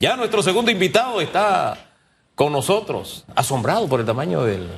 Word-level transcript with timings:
Ya 0.00 0.14
nuestro 0.16 0.44
segundo 0.44 0.70
invitado 0.70 1.20
está 1.20 1.76
con 2.36 2.52
nosotros, 2.52 3.24
asombrado 3.34 3.88
por 3.88 3.98
el 3.98 4.06
tamaño 4.06 4.44
del, 4.44 4.70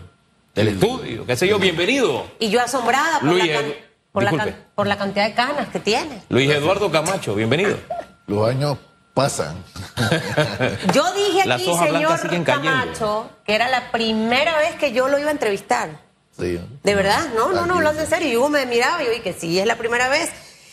del 0.54 0.68
estudio. 0.68 1.26
¿Qué 1.26 1.36
sé 1.36 1.46
yo? 1.46 1.58
Bienvenido. 1.58 2.24
Y 2.38 2.48
yo 2.48 2.58
asombrada 2.62 3.20
por, 3.20 3.28
Luis, 3.28 3.46
la, 3.46 3.52
can- 3.60 3.72
por, 4.12 4.22
la, 4.22 4.30
disculpe. 4.30 4.52
can- 4.56 4.66
por 4.74 4.86
la 4.86 4.96
cantidad 4.96 5.26
de 5.28 5.34
canas 5.34 5.68
que 5.68 5.78
tiene. 5.78 6.22
Luis 6.30 6.50
Eduardo 6.50 6.90
Camacho, 6.90 7.34
bienvenido. 7.34 7.76
Los 8.28 8.48
años 8.48 8.78
pasan. 9.12 9.62
Yo 10.94 11.04
dije 11.12 11.46
Las 11.46 11.60
aquí, 11.60 11.70
señor. 11.76 12.44
Camacho, 12.46 13.28
que 13.44 13.54
era 13.54 13.68
la 13.68 13.92
primera 13.92 14.56
vez 14.56 14.76
que 14.76 14.92
yo 14.92 15.08
lo 15.08 15.18
iba 15.18 15.28
a 15.28 15.32
entrevistar. 15.32 16.00
Sí. 16.30 16.58
¿De 16.82 16.94
verdad? 16.94 17.26
No, 17.34 17.48
no, 17.52 17.66
no, 17.66 17.74
Aquí 17.74 17.78
hablando 17.78 18.00
en 18.00 18.08
serio. 18.08 18.28
Y 18.32 18.36
Hugo 18.38 18.48
me 18.48 18.64
miraba 18.64 19.02
y 19.02 19.04
yo 19.06 19.10
dije 19.10 19.22
que 19.22 19.32
sí, 19.34 19.58
es 19.60 19.66
la 19.66 19.76
primera 19.76 20.08
vez. 20.08 20.30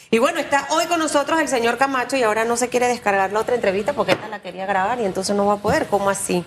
Y 0.09 0.19
bueno, 0.19 0.39
está 0.39 0.67
hoy 0.69 0.85
con 0.85 0.99
nosotros 0.99 1.37
el 1.41 1.49
señor 1.49 1.77
Camacho 1.77 2.15
y 2.15 2.23
ahora 2.23 2.45
no 2.45 2.55
se 2.55 2.69
quiere 2.69 2.87
descargar 2.87 3.33
la 3.33 3.41
otra 3.41 3.55
entrevista 3.55 3.91
porque 3.91 4.13
esta 4.13 4.29
la 4.29 4.41
quería 4.41 4.65
grabar 4.65 5.01
y 5.01 5.05
entonces 5.05 5.35
no 5.35 5.45
va 5.45 5.53
a 5.53 5.57
poder. 5.57 5.87
¿Cómo 5.87 6.09
así? 6.09 6.45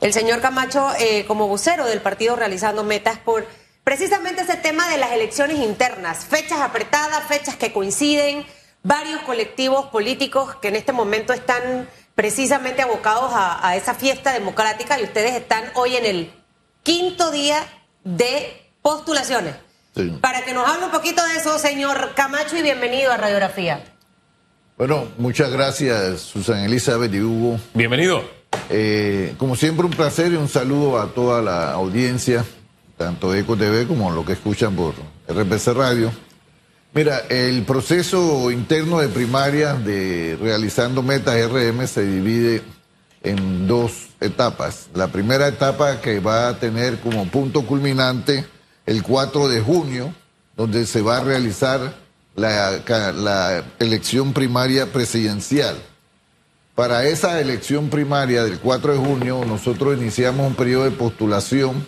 El 0.00 0.12
señor 0.12 0.40
Camacho, 0.40 0.92
eh, 1.00 1.24
como 1.26 1.48
vocero 1.48 1.84
del 1.86 2.00
partido, 2.00 2.36
realizando 2.36 2.84
metas 2.84 3.18
por 3.18 3.44
precisamente 3.82 4.42
ese 4.42 4.56
tema 4.56 4.88
de 4.88 4.98
las 4.98 5.10
elecciones 5.10 5.58
internas. 5.58 6.26
Fechas 6.26 6.60
apretadas, 6.60 7.24
fechas 7.24 7.56
que 7.56 7.72
coinciden, 7.72 8.46
varios 8.84 9.20
colectivos 9.22 9.86
políticos 9.86 10.54
que 10.62 10.68
en 10.68 10.76
este 10.76 10.92
momento 10.92 11.32
están 11.32 11.88
precisamente 12.14 12.82
abocados 12.82 13.32
a, 13.34 13.66
a 13.66 13.74
esa 13.74 13.94
fiesta 13.94 14.32
democrática 14.32 15.00
y 15.00 15.04
ustedes 15.04 15.34
están 15.34 15.64
hoy 15.74 15.96
en 15.96 16.06
el 16.06 16.32
quinto 16.84 17.32
día 17.32 17.66
de 18.04 18.70
postulaciones. 18.80 19.65
Sí. 19.96 20.18
Para 20.20 20.44
que 20.44 20.52
nos 20.52 20.68
hable 20.68 20.84
un 20.84 20.90
poquito 20.90 21.24
de 21.24 21.36
eso, 21.36 21.58
señor 21.58 22.12
Camacho, 22.14 22.54
y 22.54 22.62
bienvenido 22.62 23.10
a 23.12 23.16
Radiografía. 23.16 23.82
Bueno, 24.76 25.08
muchas 25.16 25.50
gracias, 25.50 26.20
Susan 26.20 26.58
Elizabeth 26.58 27.14
y 27.14 27.22
Hugo. 27.22 27.58
Bienvenido. 27.72 28.22
Eh, 28.68 29.34
como 29.38 29.56
siempre, 29.56 29.86
un 29.86 29.92
placer 29.92 30.32
y 30.32 30.36
un 30.36 30.48
saludo 30.48 31.00
a 31.00 31.14
toda 31.14 31.40
la 31.40 31.72
audiencia, 31.72 32.44
tanto 32.98 33.32
de 33.32 33.40
Eco 33.40 33.56
TV 33.56 33.86
como 33.86 34.10
lo 34.10 34.22
que 34.22 34.34
escuchan 34.34 34.76
por 34.76 34.92
RPC 35.28 35.68
Radio. 35.68 36.12
Mira, 36.92 37.22
el 37.30 37.62
proceso 37.62 38.50
interno 38.50 39.00
de 39.00 39.08
primaria 39.08 39.72
de 39.74 40.36
realizando 40.38 41.02
metas 41.02 41.36
RM 41.50 41.86
se 41.86 42.04
divide 42.04 42.62
en 43.22 43.66
dos 43.66 44.08
etapas. 44.20 44.90
La 44.92 45.08
primera 45.08 45.48
etapa 45.48 46.02
que 46.02 46.20
va 46.20 46.48
a 46.48 46.58
tener 46.58 46.98
como 47.00 47.24
punto 47.28 47.62
culminante 47.62 48.44
el 48.86 49.02
4 49.02 49.48
de 49.48 49.60
junio, 49.60 50.14
donde 50.56 50.86
se 50.86 51.02
va 51.02 51.18
a 51.18 51.24
realizar 51.24 51.94
la, 52.36 53.64
elección 53.78 54.32
primaria 54.32 54.92
presidencial. 54.92 55.76
Para 56.74 57.04
esa 57.06 57.40
elección 57.40 57.88
primaria 57.88 58.44
del 58.44 58.58
4 58.58 58.92
de 58.92 58.98
junio, 58.98 59.44
nosotros 59.46 59.96
iniciamos 59.98 60.46
un 60.46 60.54
periodo 60.54 60.84
de 60.84 60.90
postulación 60.90 61.86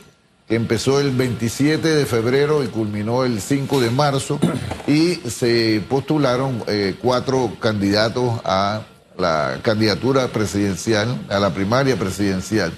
que 0.49 0.55
empezó 0.55 0.99
el 0.99 1.11
27 1.11 1.87
de 1.87 2.07
febrero 2.07 2.65
y 2.65 2.69
culminó 2.69 3.25
el 3.25 3.41
5 3.41 3.81
de 3.81 3.91
marzo 3.91 4.41
y 4.87 5.17
se 5.17 5.85
postularon 5.91 6.65
eh, 6.67 6.97
cuatro 7.03 7.53
candidatos 7.61 8.41
a 8.45 8.81
la 9.19 9.59
candidatura 9.63 10.29
presidencial, 10.29 11.27
a 11.29 11.39
la 11.39 11.53
primaria 11.53 11.99
presidencial. 11.99 12.73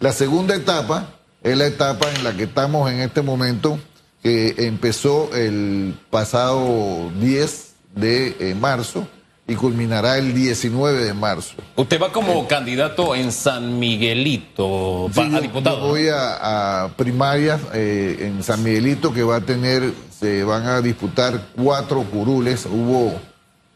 La 0.00 0.12
segunda 0.12 0.56
etapa 0.56 1.15
es 1.46 1.56
la 1.56 1.66
etapa 1.66 2.10
en 2.12 2.24
la 2.24 2.36
que 2.36 2.44
estamos 2.44 2.90
en 2.90 3.00
este 3.00 3.22
momento, 3.22 3.78
que 4.22 4.54
empezó 4.58 5.32
el 5.34 5.94
pasado 6.10 7.10
10 7.20 7.74
de 7.94 8.36
eh, 8.40 8.54
marzo 8.54 9.06
y 9.46 9.54
culminará 9.54 10.18
el 10.18 10.34
19 10.34 11.04
de 11.04 11.14
marzo. 11.14 11.54
Usted 11.76 12.02
va 12.02 12.10
como 12.10 12.48
candidato 12.48 13.14
en 13.14 13.30
San 13.30 13.78
Miguelito 13.78 15.08
Sí, 15.14 15.20
a 15.20 15.40
diputado. 15.40 15.82
yo 15.82 15.86
voy 15.86 16.08
a, 16.08 16.82
a 16.84 16.88
primarias 16.96 17.60
eh, 17.72 18.16
en 18.22 18.42
San 18.42 18.64
Miguelito 18.64 19.12
que 19.12 19.22
va 19.22 19.36
a 19.36 19.40
tener, 19.40 19.92
se 20.18 20.42
van 20.42 20.66
a 20.66 20.80
disputar 20.80 21.40
cuatro 21.54 22.02
curules. 22.02 22.66
Hubo 22.66 23.14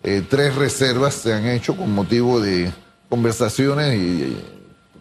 eh, 0.03 0.25
tres 0.29 0.57
reservas, 0.57 1.15
se 1.15 1.33
han 1.33 1.47
hecho 1.47 1.77
con 1.77 1.95
motivo 1.95 2.41
de 2.41 2.73
conversaciones 3.09 3.95
y, 3.95 4.23
eh, 4.23 4.37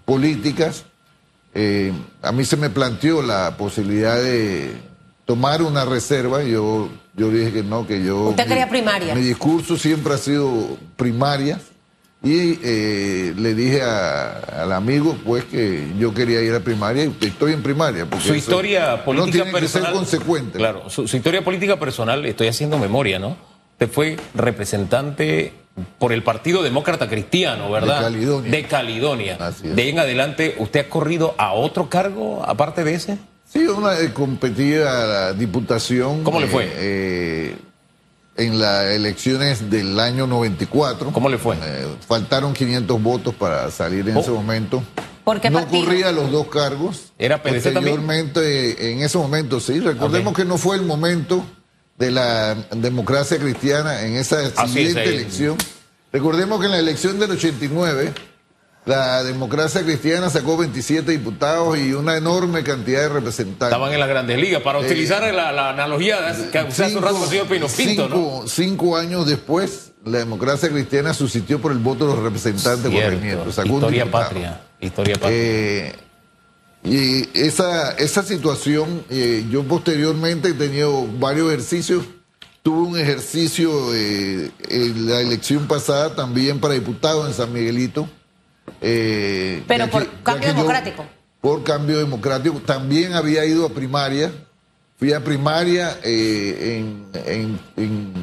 políticas. 0.06 0.86
Eh, 1.54 1.92
a 2.22 2.32
mí 2.32 2.46
se 2.46 2.58
me 2.58 2.70
planteó 2.70 3.22
la 3.22 3.56
posibilidad 3.58 4.16
de 4.22 4.72
tomar 5.26 5.62
una 5.62 5.86
reserva. 5.86 6.44
Yo, 6.44 6.90
yo 7.16 7.30
dije 7.30 7.52
que 7.52 7.64
no, 7.64 7.88
que 7.88 8.04
yo. 8.04 8.30
Usted 8.30 8.48
quería 8.48 8.70
primarias. 8.70 9.16
Mi 9.16 9.24
discurso 9.24 9.78
siempre 9.78 10.14
ha 10.14 10.18
sido 10.18 10.78
primarias. 10.96 11.62
Y 12.22 12.60
eh, 12.64 13.34
le 13.38 13.56
dije 13.56 13.82
a- 13.82 14.40
al 14.64 14.74
amigo, 14.74 15.18
pues, 15.26 15.46
que 15.46 15.94
yo 15.98 16.14
quería 16.14 16.42
ir 16.42 16.54
a 16.54 16.60
primaria 16.60 17.06
y 17.06 17.16
estoy 17.26 17.54
en 17.54 17.64
primaria. 17.64 18.06
Porque 18.06 18.26
Su 18.26 18.34
eso- 18.34 18.38
historia 18.40 19.06
política 19.06 19.28
no 19.38 19.44
tiene 19.46 19.52
personal. 19.52 19.88
que 19.88 19.90
ser 19.90 19.98
consecuente. 19.98 20.58
Claro, 20.58 20.90
su, 20.90 21.08
su 21.08 21.16
historia 21.16 21.42
política 21.46 21.80
personal, 21.80 22.26
estoy 22.26 22.48
haciendo 22.48 22.78
memoria, 22.78 23.20
¿no? 23.20 23.38
Usted 23.72 23.90
fue 23.90 24.18
representante 24.36 25.54
por 25.97 26.13
el 26.13 26.23
Partido 26.23 26.62
Demócrata 26.63 27.07
Cristiano, 27.09 27.69
¿verdad? 27.72 27.97
De 27.97 28.03
Caledonia. 28.03 28.51
De 28.51 28.63
Caledonia. 28.63 29.38
Así 29.40 29.67
es. 29.67 29.75
De 29.75 29.81
ahí 29.81 29.90
en 29.90 30.00
adelante, 30.00 30.56
¿usted 30.59 30.81
ha 30.85 30.90
corrido 30.90 31.35
a 31.38 31.53
otro 31.53 31.90
cargo 31.90 32.44
aparte 32.45 32.84
de 32.84 32.94
ese? 32.95 33.17
Sí, 33.51 33.59
una 33.66 34.00
eh, 34.00 34.13
competí 34.13 34.75
a 34.75 34.84
la 35.06 35.34
diputación. 35.34 36.23
¿Cómo 36.23 36.39
le 36.39 36.47
fue? 36.47 36.66
eh, 36.66 36.72
eh, 36.75 37.56
en 38.38 38.59
las 38.59 38.85
elecciones 38.85 39.69
del 39.69 40.00
año 40.00 40.25
94. 40.28 41.12
¿Cómo 41.12 41.28
le 41.29 41.38
fue? 41.38 41.56
Eh, 41.62 41.88
faltaron 42.07 42.53
500 42.53 43.01
votos 43.03 43.34
para 43.35 43.69
salir 43.72 44.07
en 44.07 44.16
Oh. 44.18 44.19
ese 44.22 44.31
momento. 44.31 44.81
¿Por 45.23 45.41
qué 45.41 45.50
no 45.50 45.59
partido? 45.59 45.84
corría 45.85 46.12
los 46.12 46.31
dos 46.31 46.47
cargos. 46.47 47.12
¿Era 47.19 47.44
PDC 47.44 47.73
también? 47.73 47.97
Posteriormente, 47.97 48.91
en 48.94 49.01
ese 49.01 49.18
momento 49.18 49.59
sí. 49.59 49.79
Recordemos 49.79 50.34
que 50.34 50.45
no 50.45 50.57
fue 50.57 50.75
el 50.78 50.84
momento 50.84 51.44
de 52.00 52.12
la 52.12 52.56
democracia 52.72 53.38
cristiana 53.38 54.04
en 54.04 54.16
esa 54.16 54.42
es, 54.42 54.54
siguiente 54.72 55.04
elección. 55.04 55.58
Recordemos 56.12 56.60
que 56.60 56.66
en 56.66 56.72
la 56.72 56.80
elección 56.80 57.20
del 57.20 57.32
89 57.32 58.14
la 58.86 59.22
democracia 59.24 59.84
cristiana 59.84 60.30
sacó 60.30 60.58
27 60.58 61.12
diputados 61.12 61.78
y 61.78 61.94
una 61.94 62.16
enorme 62.18 62.64
cantidad 62.64 63.02
de 63.02 63.10
representantes. 63.10 63.68
Estaban 63.68 63.94
en 63.94 64.00
las 64.00 64.10
grandes 64.10 64.40
ligas. 64.40 64.62
Eh, 64.62 64.64
Para 64.64 64.80
utilizar 64.80 65.22
la, 65.34 65.52
la 65.52 65.70
analogía 65.70 66.18
que 66.52 66.60
usted 66.64 66.86
hace 66.86 66.96
un 66.96 67.04
rato 67.04 67.16
con 67.16 67.24
el 67.24 67.30
señor 67.30 67.48
Pino 67.48 67.68
Pinto, 67.68 68.08
¿no? 68.10 68.48
cinco- 68.48 68.96
años 68.98 69.28
después, 69.28 69.92
la 70.06 70.20
democracia 70.20 70.70
cristiana 70.70 71.14
sustituyó 71.14 71.60
por 71.60 71.74
el 71.74 71.78
voto 71.80 72.08
de 72.08 72.16
los 72.16 72.24
representantes 72.24 72.90
corregimientos. 72.92 73.56
Sacó 73.56 73.74
Historia 73.76 74.10
patria. 74.10 74.62
Historia 74.80 75.16
patria. 75.16 75.38
Eh, 75.38 75.96
y 76.84 77.28
esa, 77.34 77.91
esa 77.94 78.23
situación, 78.23 79.03
eh, 79.09 79.45
yo 79.50 79.63
posteriormente 79.63 80.50
he 80.50 80.53
tenido 80.53 81.06
varios 81.19 81.47
ejercicios. 81.50 82.06
Tuve 82.63 82.88
un 82.90 82.97
ejercicio 83.00 83.94
eh, 83.95 84.51
en 84.69 85.06
la 85.09 85.22
elección 85.22 85.68
pasada 85.68 86.16
también 86.16 86.59
para 86.59 86.73
diputado 86.73 87.28
en 87.28 87.34
San 87.34 87.51
Miguelito. 87.53 88.09
eh, 88.81 89.63
Pero 89.68 89.88
por 89.89 90.06
que- 90.07 90.23
cambio 90.23 90.47
yo- 90.50 90.53
democrático. 90.56 91.06
por 91.41 91.63
cambio 91.63 91.97
democrático. 92.00 92.59
También 92.66 93.13
había 93.13 93.45
ido 93.45 93.66
a 93.66 93.69
primaria. 93.69 94.31
Fui 94.97 95.13
a 95.13 95.23
primaria 95.23 95.97
en- 96.03 97.06
en- 97.25 97.59
en- 97.78 98.13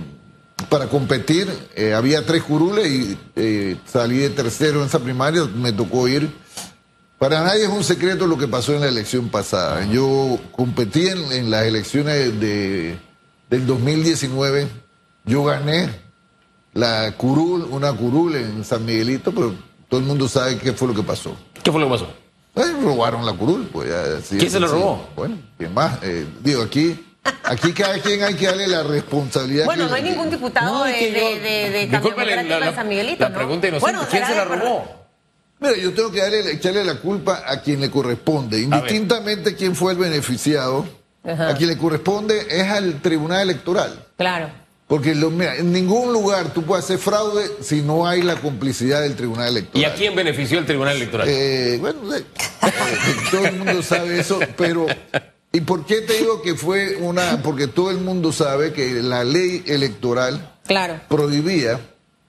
para 0.68 0.86
competir. 0.88 1.48
Había 1.94 2.24
tres 2.26 2.42
curules 2.42 2.86
y 2.86 3.18
eh, 3.36 3.76
salí 3.86 4.18
de 4.18 4.30
tercero 4.30 4.80
en 4.80 4.86
esa 4.86 4.98
primaria. 4.98 5.44
Me 5.44 5.72
tocó 5.72 6.06
ir. 6.08 6.30
Para 7.18 7.42
nadie 7.42 7.62
es 7.64 7.68
un 7.70 7.82
secreto 7.82 8.26
lo 8.26 8.36
que 8.36 8.46
pasó 8.46 8.74
en 8.74 8.80
la 8.82 8.88
elección 8.88 9.28
pasada. 9.30 9.84
Yo 9.86 10.38
competí 10.52 11.06
en, 11.08 11.32
en 11.32 11.50
las 11.50 11.64
elecciones 11.64 12.38
de, 12.40 12.98
del 13.48 13.66
2019. 13.66 14.68
Yo 15.24 15.42
gané 15.44 15.88
la 16.74 17.12
curul, 17.16 17.66
una 17.70 17.92
curul 17.92 18.36
en 18.36 18.64
San 18.64 18.84
Miguelito, 18.84 19.32
pero 19.32 19.54
todo 19.88 19.98
el 20.00 20.06
mundo 20.06 20.28
sabe 20.28 20.58
qué 20.58 20.72
fue 20.74 20.88
lo 20.88 20.94
que 20.94 21.02
pasó. 21.02 21.34
¿Qué 21.62 21.72
fue 21.72 21.80
lo 21.80 21.86
que 21.86 21.92
pasó? 21.94 22.08
Eh, 22.56 22.72
robaron 22.82 23.24
la 23.24 23.32
curul, 23.32 23.66
pues. 23.72 23.88
ya, 23.88 24.18
así 24.18 24.36
¿Quién 24.36 24.46
es 24.46 24.52
se 24.52 24.60
la 24.60 24.66
robó? 24.66 25.08
Bueno, 25.16 25.38
¿quién 25.56 25.72
más? 25.72 25.98
Eh, 26.02 26.26
digo, 26.42 26.62
aquí, 26.62 27.02
aquí 27.44 27.72
cada 27.72 27.98
quien 27.98 28.22
hay 28.22 28.34
que 28.34 28.46
darle 28.46 28.66
la 28.68 28.82
responsabilidad. 28.82 29.64
Bueno, 29.64 29.84
que- 29.84 29.90
no 29.90 29.96
hay 29.96 30.02
ningún 30.02 30.30
diputado 30.30 30.74
No, 30.78 30.84
de, 30.84 30.92
de, 30.92 31.88
la- 32.60 32.74
San 32.74 32.88
Miguelito, 32.88 33.24
la 33.24 33.28
¿no? 33.30 33.34
pregunta 33.34 33.68
inocente, 33.68 34.00
¿quién 34.10 34.26
se 34.26 34.34
la 34.34 34.44
robó? 34.44 34.95
Mira, 35.58 35.76
yo 35.76 35.92
tengo 35.94 36.12
que 36.12 36.20
darle, 36.20 36.52
echarle 36.52 36.84
la 36.84 36.96
culpa 36.96 37.42
a 37.46 37.60
quien 37.62 37.80
le 37.80 37.90
corresponde. 37.90 38.60
Indistintamente 38.60 39.54
quién 39.54 39.74
fue 39.74 39.92
el 39.92 39.98
beneficiado, 39.98 40.86
Ajá. 41.24 41.48
a 41.50 41.54
quien 41.54 41.70
le 41.70 41.78
corresponde 41.78 42.46
es 42.50 42.64
al 42.68 43.00
Tribunal 43.00 43.42
Electoral. 43.42 44.04
Claro. 44.18 44.50
Porque 44.86 45.14
lo- 45.16 45.30
mira, 45.30 45.56
en 45.56 45.72
ningún 45.72 46.12
lugar 46.12 46.52
tú 46.54 46.62
puedes 46.62 46.84
hacer 46.84 46.98
fraude 46.98 47.42
si 47.60 47.82
no 47.82 48.06
hay 48.06 48.22
la 48.22 48.36
complicidad 48.36 49.00
del 49.00 49.16
Tribunal 49.16 49.48
¿Y 49.48 49.50
Electoral. 49.58 49.90
a 49.90 49.94
quién 49.94 50.14
benefició 50.14 50.58
el 50.60 50.66
Tribunal 50.66 50.96
Electoral? 50.96 51.26
Eh, 51.28 51.78
bueno, 51.80 52.14
eh, 52.14 52.22
todo 53.30 53.46
el 53.46 53.56
mundo 53.56 53.82
sabe 53.82 54.20
eso, 54.20 54.38
pero 54.56 54.86
¿y 55.52 55.60
por 55.62 55.86
qué 55.86 56.02
te 56.02 56.12
digo 56.18 56.40
que 56.42 56.54
fue 56.54 56.96
una? 57.00 57.42
Porque 57.42 57.66
todo 57.66 57.90
el 57.90 57.98
mundo 57.98 58.30
sabe 58.32 58.72
que 58.72 59.02
la 59.02 59.24
ley 59.24 59.64
electoral 59.66 60.52
Claro. 60.66 61.00
prohibía 61.08 61.80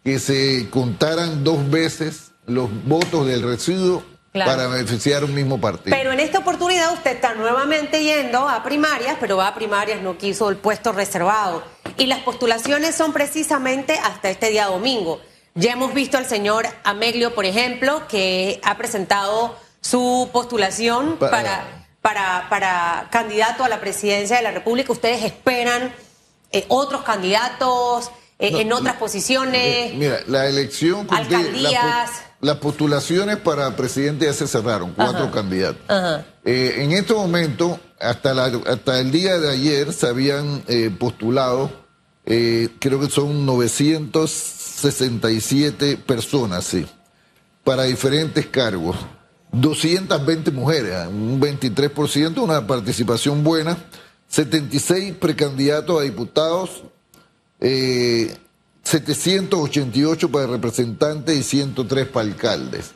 que 0.04 0.18
se 0.18 0.68
contaran 0.72 1.44
dos 1.44 1.70
veces 1.70 2.27
los 2.48 2.70
votos 2.86 3.26
del 3.28 3.44
residuo 3.44 4.04
Claro. 4.34 4.52
para 4.52 4.68
beneficiar 4.68 5.24
un 5.24 5.34
mismo 5.34 5.60
partido. 5.60 5.96
Pero 5.98 6.12
en 6.12 6.20
esta 6.20 6.40
oportunidad 6.40 6.94
usted 6.94 7.12
está 7.16 7.34
nuevamente 7.34 8.04
yendo 8.04 8.48
a 8.48 8.62
primarias, 8.62 9.18
pero 9.20 9.38
va 9.38 9.48
a 9.48 9.56
primarias, 9.56 10.02
no 10.02 10.18
quiso 10.18 10.50
el 10.50 10.58
puesto 10.58 10.92
reservado. 10.92 11.64
Y 11.98 12.06
las 12.06 12.20
postulaciones 12.20 12.94
son 12.94 13.14
precisamente 13.14 13.98
hasta 13.98 14.30
este 14.30 14.50
día 14.52 14.68
domingo. 14.68 15.20
Ya 15.56 15.72
hemos 15.72 15.94
visto 15.96 16.18
al 16.20 16.28
señor 16.28 16.68
Ameglio, 16.84 17.34
por 17.34 17.46
ejemplo, 17.46 18.08
que 18.08 18.60
ha 18.64 18.78
presentado 18.78 19.58
su 19.82 20.30
postulación 20.32 21.18
Pa- 21.18 21.32
para, 21.32 21.88
para, 22.04 22.46
para 22.50 23.08
candidato 23.10 23.64
a 23.64 23.70
la 23.70 23.80
presidencia 23.80 24.36
de 24.38 24.44
la 24.44 24.52
República. 24.52 24.92
¿Ustedes 24.92 25.24
esperan 25.24 25.92
eh, 26.52 26.66
otros 26.68 27.02
candidatos 27.04 28.12
eh, 28.38 28.52
No, 28.52 28.60
en 28.60 28.74
otras 28.74 28.98
posiciones? 28.98 29.96
Mira, 29.96 30.20
la 30.28 30.46
elección. 30.46 31.08
la 31.10 31.18
Alcaldías. 31.18 32.12
Las 32.42 32.57
postulaciones 32.57 33.38
para 33.38 33.75
presidente 33.75 34.25
ya 34.25 34.34
se 34.34 34.48
cerraron, 34.48 34.94
cuatro 34.94 35.31
candidatos. 35.31 35.81
Ajá. 35.88 36.25
Eh, 36.45 36.75
en 36.84 36.92
este 36.92 37.13
momento, 37.13 37.80
hasta, 38.00 38.34
la- 38.34 38.62
hasta 38.68 39.00
el 39.00 39.12
día 39.12 39.38
de 39.39 39.50
ayer, 39.51 39.92
se 39.94 40.07
habían 40.07 40.63
eh, 40.68 40.89
postulado, 40.98 41.72
eh, 42.25 42.69
creo 42.80 43.00
que 43.00 43.10
son 43.10 43.45
967 43.45 45.98
personas, 45.98 46.63
sí, 46.66 46.86
para 47.63 47.84
diferentes 47.84 48.45
cargos. 48.48 48.95
220 49.51 50.51
mujeres, 50.51 51.07
un 51.07 51.40
23%, 51.42 52.42
una 52.44 52.68
participación 52.68 53.44
buena. 53.44 53.78
76 54.28 55.16
precandidatos 55.16 56.00
a 56.01 56.04
diputados, 56.04 56.83
eh, 57.62 58.36
788 58.88 60.31
para 60.31 60.48
representantes 60.48 61.36
y 61.38 61.44
103 61.44 62.07
para 62.07 62.25
alcaldes. 62.25 62.92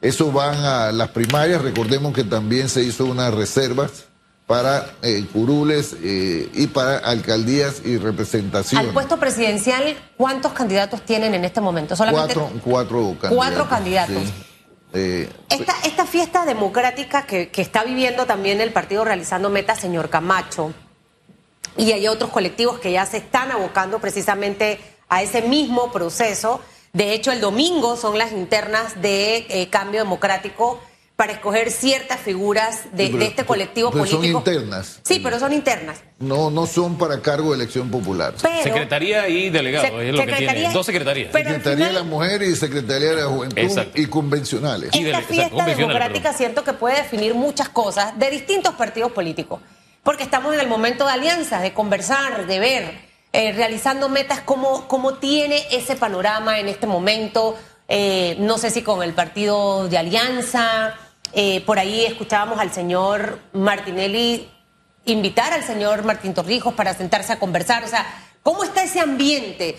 Eso 0.00 0.32
van 0.32 0.56
a 0.64 0.90
las 0.90 1.10
primarias. 1.10 1.60
Recordemos 1.60 2.14
que 2.14 2.24
también 2.24 2.68
se 2.68 2.82
hizo 2.82 3.04
unas 3.04 3.32
reservas 3.32 4.06
para 4.46 4.86
eh, 5.02 5.24
curules 5.32 5.96
eh, 6.02 6.50
y 6.54 6.66
para 6.68 6.98
alcaldías 6.98 7.82
y 7.84 7.98
representaciones. 7.98 8.88
Al 8.88 8.94
puesto 8.94 9.18
presidencial, 9.18 9.96
¿cuántos 10.16 10.52
candidatos 10.52 11.02
tienen 11.02 11.34
en 11.34 11.44
este 11.44 11.60
momento? 11.60 11.94
Solamente 11.94 12.34
cuatro, 12.34 12.60
cuatro 12.62 12.98
candidatos. 13.20 13.36
Cuatro 13.36 13.68
candidatos. 13.68 14.22
sí. 14.22 14.32
Eh, 14.96 15.28
Esta, 15.48 15.74
esta 15.84 16.06
fiesta 16.06 16.46
democrática 16.46 17.26
que, 17.26 17.48
que 17.48 17.62
está 17.62 17.82
viviendo 17.82 18.26
también 18.26 18.60
el 18.60 18.72
partido 18.72 19.04
realizando 19.04 19.50
meta, 19.50 19.74
señor 19.74 20.08
Camacho, 20.08 20.72
y 21.76 21.90
hay 21.90 22.06
otros 22.06 22.30
colectivos 22.30 22.78
que 22.78 22.92
ya 22.92 23.04
se 23.04 23.16
están 23.16 23.50
abocando 23.50 23.98
precisamente 23.98 24.78
a 25.08 25.22
ese 25.22 25.42
mismo 25.42 25.92
proceso. 25.92 26.60
De 26.92 27.12
hecho, 27.12 27.32
el 27.32 27.40
domingo 27.40 27.96
son 27.96 28.18
las 28.18 28.32
internas 28.32 29.00
de 29.02 29.46
eh, 29.48 29.68
cambio 29.68 30.00
democrático 30.00 30.80
para 31.16 31.32
escoger 31.32 31.70
ciertas 31.70 32.18
figuras 32.20 32.84
de, 32.92 33.04
Sí, 33.06 33.12
pero- 33.12 33.18
de 33.24 33.26
este 33.30 33.44
colectivo 33.44 33.90
pero 33.92 34.04
son 34.04 34.16
político. 34.16 34.38
internas. 34.40 35.00
Sí, 35.04 35.20
pero 35.20 35.38
son 35.38 35.52
internas. 35.52 35.98
no, 36.18 36.50
no 36.50 36.66
son 36.66 36.96
para 36.98 37.20
cargo 37.20 37.50
de 37.50 37.56
elección 37.62 37.88
popular. 37.88 38.34
Pero, 38.42 38.62
Secretaría 38.64 39.28
y 39.28 39.48
delegado, 39.50 39.86
Se- 39.86 40.08
es 40.08 40.14
lo 40.14 40.26
que 40.26 40.32
tiene. 40.32 40.72
Dos 40.72 40.86
secretarías. 40.86 41.32
Secretaría 41.32 41.86
de 41.86 41.92
la 41.92 42.02
Mujer 42.02 42.42
y 42.42 42.56
Secretaría 42.56 43.10
de 43.10 43.16
la 43.22 43.26
Juventud 43.26 43.58
Exacto. 43.58 44.00
y 44.00 44.06
convencionales. 44.06 44.90
Y 44.92 45.04
de- 45.04 45.10
Esta 45.10 45.18
exacto, 45.20 45.34
fiesta 45.34 45.50
convencional, 45.54 45.88
democrática 45.88 46.22
perdón. 46.30 46.38
siento 46.38 46.64
que 46.64 46.72
puede 46.72 46.96
definir 46.96 47.34
muchas 47.34 47.68
cosas 47.68 48.18
de 48.18 48.30
distintos 48.30 48.74
partidos 48.74 49.12
políticos, 49.12 49.60
porque 50.02 50.24
estamos 50.24 50.52
en 50.54 50.60
el 50.60 50.66
momento 50.68 51.06
de 51.06 51.12
alianzas, 51.12 51.62
de 51.62 51.72
conversar, 51.72 52.46
de 52.48 52.58
ver, 52.58 53.13
eh, 53.36 53.50
realizando 53.50 54.08
metas, 54.08 54.42
cómo, 54.42 54.86
cómo 54.86 55.14
tiene 55.14 55.66
ese 55.72 55.96
panorama 55.96 56.60
en 56.60 56.68
este 56.68 56.86
momento, 56.86 57.58
eh, 57.88 58.36
no 58.38 58.58
sé 58.58 58.70
si 58.70 58.82
con 58.82 59.02
el 59.02 59.12
partido 59.12 59.88
de 59.88 59.98
alianza, 59.98 60.94
eh, 61.32 61.60
por 61.62 61.80
ahí 61.80 62.06
escuchábamos 62.06 62.60
al 62.60 62.72
señor 62.72 63.40
Martinelli 63.52 64.48
invitar 65.06 65.52
al 65.52 65.64
señor 65.64 66.04
Martín 66.04 66.32
Torrijos 66.32 66.74
para 66.74 66.94
sentarse 66.94 67.32
a 67.32 67.40
conversar, 67.40 67.82
o 67.82 67.88
sea, 67.88 68.06
¿cómo 68.44 68.62
está 68.62 68.84
ese 68.84 69.00
ambiente? 69.00 69.76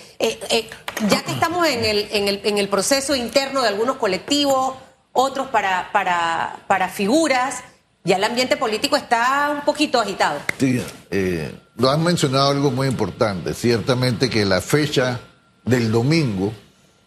Ya 1.07 1.23
que 1.23 1.31
estamos 1.31 1.65
en 1.65 1.85
el, 1.85 2.09
en, 2.11 2.27
el, 2.27 2.41
en 2.43 2.57
el 2.57 2.67
proceso 2.67 3.15
interno 3.15 3.61
de 3.61 3.69
algunos 3.69 3.95
colectivos, 3.95 4.75
otros 5.13 5.47
para, 5.47 5.93
para, 5.93 6.57
para 6.67 6.89
figuras, 6.89 7.63
ya 8.05 8.17
el 8.17 8.23
ambiente 8.23 8.55
político 8.55 8.95
está 8.95 9.51
un 9.57 9.65
poquito 9.65 9.99
agitado. 9.99 10.39
Sí, 10.59 10.81
eh, 11.09 11.53
lo 11.75 11.89
han 11.89 12.03
mencionado 12.03 12.51
algo 12.51 12.71
muy 12.71 12.87
importante. 12.87 13.53
Ciertamente 13.55 14.29
que 14.29 14.45
la 14.45 14.61
fecha 14.61 15.19
del 15.65 15.91
domingo 15.91 16.53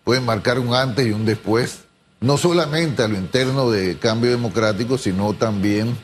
puede 0.03 0.21
marcar 0.21 0.59
un 0.59 0.75
antes 0.75 1.07
y 1.07 1.13
un 1.13 1.25
después, 1.25 1.85
no 2.21 2.37
solamente 2.37 3.05
a 3.05 3.09
lo 3.09 3.17
interno 3.17 3.71
de 3.71 3.97
cambio 3.99 4.31
democrático, 4.31 4.99
sino 4.99 5.33
también 5.35 5.97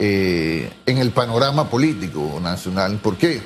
eh, 0.00 0.68
en 0.84 0.98
el 0.98 1.12
panorama 1.12 1.70
político 1.70 2.40
nacional. 2.42 2.96
¿Por 2.96 3.16
qué? 3.16 3.40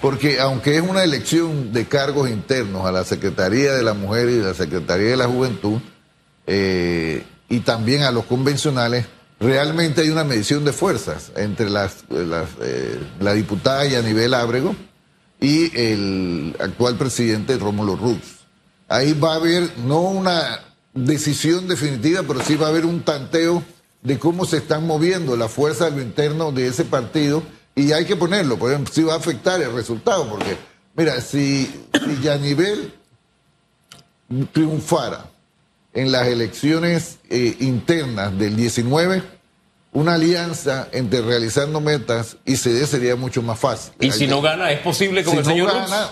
Porque 0.00 0.40
aunque 0.40 0.76
es 0.76 0.82
una 0.82 1.04
elección 1.04 1.72
de 1.72 1.86
cargos 1.86 2.30
internos 2.30 2.86
a 2.86 2.92
la 2.92 3.04
Secretaría 3.04 3.72
de 3.72 3.82
la 3.82 3.92
Mujer 3.92 4.30
y 4.30 4.36
de 4.36 4.44
la 4.44 4.54
Secretaría 4.54 5.10
de 5.10 5.16
la 5.18 5.26
Juventud, 5.26 5.80
eh, 6.46 7.24
y 7.50 7.60
también 7.60 8.04
a 8.04 8.10
los 8.10 8.24
convencionales, 8.24 9.04
realmente 9.40 10.02
hay 10.02 10.10
una 10.10 10.22
medición 10.22 10.64
de 10.64 10.72
fuerzas 10.72 11.32
entre 11.34 11.70
las, 11.70 12.04
eh, 12.10 13.00
la 13.20 13.32
diputada 13.32 13.86
Yanibel 13.86 14.34
Ábrego 14.34 14.76
y 15.40 15.76
el 15.76 16.54
actual 16.60 16.96
presidente 16.96 17.56
Rómulo 17.56 17.96
Rux. 17.96 18.20
Ahí 18.86 19.14
va 19.14 19.32
a 19.32 19.36
haber 19.36 19.78
no 19.78 20.02
una 20.02 20.60
decisión 20.92 21.66
definitiva, 21.66 22.22
pero 22.26 22.42
sí 22.42 22.56
va 22.56 22.66
a 22.66 22.70
haber 22.70 22.84
un 22.84 23.00
tanteo 23.00 23.62
de 24.02 24.18
cómo 24.18 24.44
se 24.44 24.58
están 24.58 24.86
moviendo 24.86 25.36
las 25.36 25.50
fuerzas 25.50 25.92
a 25.92 25.96
lo 25.96 26.02
interno 26.02 26.52
de 26.52 26.66
ese 26.66 26.84
partido 26.84 27.42
y 27.74 27.92
hay 27.92 28.04
que 28.04 28.16
ponerlo, 28.16 28.58
por 28.58 28.70
ejemplo, 28.70 28.92
si 28.92 29.02
va 29.02 29.14
a 29.14 29.18
afectar 29.18 29.60
el 29.62 29.72
resultado, 29.72 30.28
porque 30.28 30.56
mira, 30.94 31.20
si, 31.20 31.66
si 31.92 32.20
Yanibel 32.22 32.92
triunfara 34.52 35.29
en 35.92 36.12
las 36.12 36.26
elecciones 36.28 37.18
eh, 37.28 37.56
internas 37.60 38.36
del 38.38 38.56
19, 38.56 39.22
una 39.92 40.14
alianza 40.14 40.88
entre 40.92 41.20
realizando 41.22 41.80
metas 41.80 42.36
y 42.44 42.56
CD 42.56 42.86
sería 42.86 43.16
mucho 43.16 43.42
más 43.42 43.58
fácil. 43.58 43.92
Y 44.00 44.12
si 44.12 44.26
no 44.26 44.40
gana, 44.40 44.70
¿es 44.70 44.80
posible 44.80 45.24
con 45.24 45.32
si 45.32 45.38
el 45.38 45.44
no 45.44 45.50
señor 45.50 45.72
gana, 45.72 46.10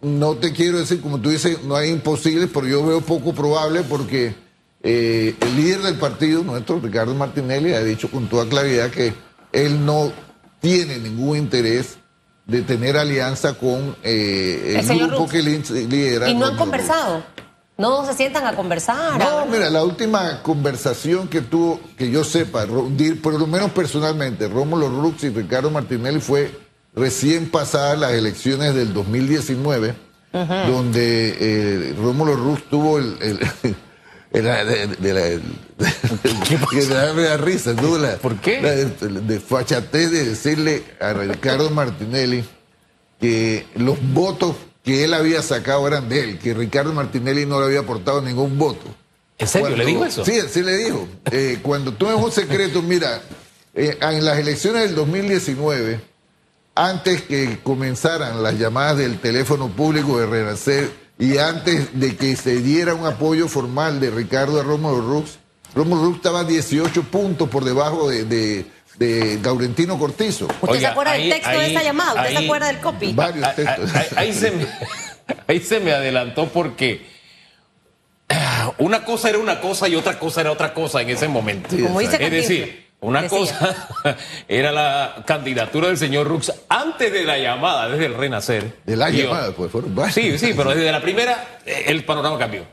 no 0.00 0.36
te 0.36 0.52
quiero 0.52 0.78
decir, 0.78 1.00
como 1.02 1.20
tú 1.20 1.28
dices, 1.28 1.62
no 1.64 1.76
hay 1.76 1.90
imposibles, 1.90 2.48
pero 2.52 2.66
yo 2.66 2.84
veo 2.86 3.02
poco 3.02 3.34
probable 3.34 3.82
porque 3.82 4.34
eh, 4.82 5.34
el 5.38 5.56
líder 5.56 5.82
del 5.82 5.96
partido, 5.96 6.42
nuestro 6.42 6.80
Ricardo 6.80 7.14
Martinelli, 7.14 7.74
ha 7.74 7.82
dicho 7.84 8.10
con 8.10 8.26
toda 8.28 8.48
claridad 8.48 8.90
que 8.90 9.12
él 9.52 9.84
no 9.84 10.10
tiene 10.60 10.98
ningún 10.98 11.36
interés 11.36 11.98
de 12.46 12.62
tener 12.62 12.96
alianza 12.96 13.54
con 13.54 13.96
eh, 14.02 14.76
el, 14.78 14.98
grupo 14.98 15.18
Rux. 15.18 15.30
que 15.32 15.42
li- 15.42 15.86
lidera. 15.86 16.30
Y 16.30 16.34
no 16.34 16.46
han 16.46 16.56
Rux. 16.56 16.62
No 17.80 18.04
se 18.06 18.12
sientan 18.14 18.46
a 18.46 18.54
conversar. 18.54 19.18
No, 19.18 19.46
mira, 19.46 19.70
la 19.70 19.82
última 19.82 20.42
conversación 20.42 21.26
que 21.28 21.40
tuvo, 21.40 21.80
que 21.96 22.10
yo 22.10 22.22
sepa, 22.22 22.66
por 23.22 23.34
lo 23.40 23.46
menos 23.46 23.70
personalmente, 23.72 24.46
Rómulo 24.48 24.88
Rux 24.88 25.24
y 25.24 25.30
Ricardo 25.30 25.70
Martinelli 25.70 26.20
fue 26.20 26.56
recién 26.94 27.50
pasadas 27.50 27.98
las 27.98 28.12
elecciones 28.12 28.74
del 28.74 28.92
2019, 28.92 29.94
donde 30.32 31.36
eh, 31.40 31.94
Rómulo 31.98 32.36
Rux 32.36 32.62
tuvo 32.68 32.98
el... 32.98 33.16
el- 33.20 33.38
de, 34.32 34.86
de 34.86 35.12
la, 35.12 35.26
el- 35.26 35.42
que 36.48 36.58
me 37.16 37.22
da, 37.24 37.36
risa, 37.36 37.72
¿no? 37.72 37.98
La- 37.98 38.16
¿Por 38.16 38.36
qué? 38.36 38.62
la 38.62 38.70
de, 38.70 38.86
de 38.86 39.40
fachatez 39.40 40.12
de 40.12 40.24
decirle 40.24 40.84
a 41.00 41.12
Ricardo 41.14 41.68
Martinelli 41.70 42.44
que 43.20 43.66
los 43.74 43.98
votos 44.12 44.54
que 44.82 45.04
él 45.04 45.14
había 45.14 45.42
sacado 45.42 45.86
eran 45.86 46.08
de 46.08 46.20
él, 46.20 46.38
que 46.38 46.54
Ricardo 46.54 46.92
Martinelli 46.92 47.46
no 47.46 47.60
le 47.60 47.66
había 47.66 47.80
aportado 47.80 48.22
ningún 48.22 48.58
voto. 48.58 48.86
¿En 49.38 49.48
serio? 49.48 49.76
¿Le 49.76 49.86
dijo 49.86 50.04
eso? 50.04 50.24
Sí, 50.24 50.40
sí 50.50 50.62
le 50.62 50.76
dijo. 50.76 51.08
Eh, 51.30 51.58
cuando 51.62 51.92
tú 51.92 52.08
es 52.08 52.14
un 52.14 52.30
secreto, 52.30 52.82
mira, 52.86 53.22
eh, 53.74 53.98
en 54.00 54.24
las 54.24 54.38
elecciones 54.38 54.82
del 54.82 54.94
2019, 54.94 56.00
antes 56.74 57.22
que 57.22 57.58
comenzaran 57.62 58.42
las 58.42 58.58
llamadas 58.58 58.98
del 58.98 59.18
teléfono 59.18 59.68
público 59.68 60.18
de 60.18 60.26
Renacer 60.26 60.90
y 61.18 61.38
antes 61.38 61.98
de 61.98 62.16
que 62.16 62.36
se 62.36 62.60
diera 62.60 62.94
un 62.94 63.06
apoyo 63.06 63.48
formal 63.48 64.00
de 64.00 64.10
Ricardo 64.10 64.60
a 64.60 64.62
Rómulo 64.62 65.00
Rux, 65.00 65.38
Rómulo 65.74 66.04
Rux 66.04 66.16
estaba 66.16 66.44
18 66.44 67.02
puntos 67.04 67.48
por 67.48 67.64
debajo 67.64 68.08
de, 68.08 68.24
de, 68.24 68.66
de 69.00 69.38
Gaurentino 69.42 69.98
Cortizo. 69.98 70.46
¿Usted 70.60 70.78
se 70.78 70.86
acuerda 70.86 71.12
ahí- 71.12 71.28
del 71.30 71.40
texto 71.40 71.58
de 71.58 71.70
esa 71.70 71.82
llamada? 71.82 72.10
¿Usted 72.16 72.26
ahí- 72.28 72.36
se 72.36 72.44
acuerda 72.44 72.66
del 72.66 72.78
copy? 72.80 73.12
Varios 73.14 73.46
Ahí, 73.46 73.54
textos. 73.56 73.94
ahí- 73.96 74.06
ahí 74.16 74.32
se 74.34 74.50
me, 74.50 74.66
ahí 75.48 75.60
se 75.60 75.80
me 75.80 75.92
adelantó 75.92 76.48
porque 76.48 77.06
ah, 78.28 78.72
una 78.78 79.02
cosa 79.04 79.30
era 79.30 79.38
una 79.38 79.58
cosa 79.60 79.88
y 79.88 79.96
otra 79.96 80.18
cosa 80.18 80.42
era 80.42 80.52
otra 80.52 80.74
cosa 80.74 81.00
en 81.00 81.08
ese 81.10 81.28
momento. 81.28 81.70
Sí, 81.74 81.82
Como 81.82 81.98
dice 82.00 82.22
es 82.22 82.30
decir, 82.30 82.88
una 83.00 83.22
decía. 83.22 83.38
cosa 83.38 83.76
era 84.48 84.70
la 84.70 85.22
candidatura 85.26 85.88
del 85.88 85.96
señor 85.96 86.28
Rux 86.28 86.52
antes 86.68 87.10
de 87.10 87.24
la 87.24 87.38
llamada, 87.38 87.88
desde 87.88 88.04
el 88.04 88.14
renacer. 88.14 88.76
De 88.84 88.96
la 88.96 89.08
llamada, 89.08 89.52
pues 89.52 89.72
fueron 89.72 89.94
varios. 89.94 90.14
Sí, 90.14 90.38
sí, 90.38 90.52
pero 90.54 90.74
desde 90.74 90.92
la 90.92 91.00
primera 91.00 91.60
eh, 91.64 91.84
el 91.86 92.04
panorama 92.04 92.38
cambió. 92.38 92.66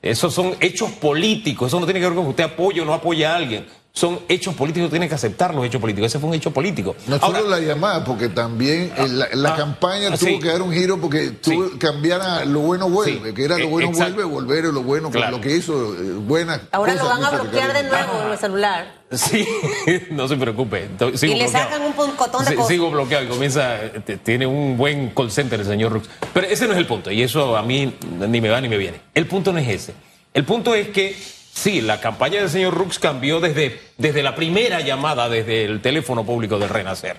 Esos 0.00 0.32
son 0.32 0.56
hechos 0.60 0.90
políticos, 0.92 1.68
eso 1.68 1.78
no 1.78 1.84
tiene 1.84 2.00
que 2.00 2.06
ver 2.06 2.14
con 2.14 2.24
que 2.24 2.30
usted 2.30 2.44
apoye 2.44 2.80
o 2.80 2.86
no 2.86 2.94
apoya 2.94 3.32
a 3.34 3.36
alguien 3.36 3.66
son 3.94 4.18
hechos 4.28 4.56
políticos, 4.56 4.90
tiene 4.90 5.08
que 5.08 5.14
aceptar 5.14 5.54
los 5.54 5.64
hechos 5.64 5.80
políticos. 5.80 6.08
Ese 6.08 6.18
fue 6.18 6.28
un 6.28 6.34
hecho 6.34 6.50
político. 6.50 6.96
No 7.06 7.16
solo 7.20 7.48
la 7.48 7.60
llamada, 7.60 8.04
porque 8.04 8.28
también 8.28 8.92
eh, 8.96 9.06
la, 9.08 9.50
ah, 9.50 9.56
campaña 9.56 10.08
ah, 10.12 10.18
tuvo 10.18 10.40
que 10.40 10.48
dar 10.48 10.62
un 10.62 10.72
giro 10.72 11.00
porque 11.00 11.30
tuvo 11.30 11.70
que 11.70 11.78
cambiar 11.78 12.20
a 12.20 12.44
lo 12.44 12.58
bueno 12.58 12.90
vuelve, 12.90 13.32
que 13.32 13.44
era 13.44 13.56
lo 13.56 13.68
bueno 13.68 13.92
vuelve, 13.92 14.24
volver 14.24 14.64
a 14.64 14.68
lo 14.72 14.82
bueno, 14.82 15.10
lo 15.30 15.40
que 15.40 15.54
hizo, 15.54 15.94
eh, 15.94 16.12
buena. 16.14 16.60
Ahora 16.72 16.96
lo 16.96 17.04
van 17.04 17.22
a 17.22 17.30
bloquear 17.30 17.72
de 17.72 17.82
nuevo 17.84 18.22
en 18.24 18.32
el 18.32 18.38
celular. 18.38 19.04
Sí, 19.12 19.46
no 20.10 20.26
se 20.26 20.36
preocupe. 20.38 20.90
y 21.22 21.34
le 21.34 21.46
sacan 21.46 21.82
un 21.82 21.92
cotón 21.92 22.44
de 22.44 22.56
cosas. 22.56 22.68
Sigo 22.68 22.90
bloqueado 22.90 23.26
y 23.26 23.28
comienza, 23.28 23.78
tiene 24.24 24.44
un 24.44 24.76
buen 24.76 25.10
call 25.10 25.30
center 25.30 25.60
el 25.60 25.66
señor 25.66 25.92
Rux. 25.92 26.08
Pero 26.32 26.48
ese 26.48 26.66
no 26.66 26.72
es 26.72 26.78
el 26.80 26.86
punto, 26.88 27.12
y 27.12 27.22
eso 27.22 27.56
a 27.56 27.62
mí 27.62 27.94
ni 28.18 28.40
me 28.40 28.48
va 28.48 28.60
ni 28.60 28.68
me 28.68 28.76
viene. 28.76 29.00
El 29.14 29.28
punto 29.28 29.52
no 29.52 29.60
es 29.60 29.68
ese. 29.68 29.94
El 30.32 30.44
punto 30.44 30.74
es 30.74 30.88
que 30.88 31.16
Sí, 31.64 31.80
la 31.80 31.98
campaña 31.98 32.40
del 32.40 32.50
señor 32.50 32.74
Rux 32.74 32.98
cambió 32.98 33.40
desde, 33.40 33.80
desde 33.96 34.22
la 34.22 34.34
primera 34.34 34.82
llamada, 34.82 35.30
desde 35.30 35.64
el 35.64 35.80
teléfono 35.80 36.26
público 36.26 36.58
del 36.58 36.68
Renacer. 36.68 37.16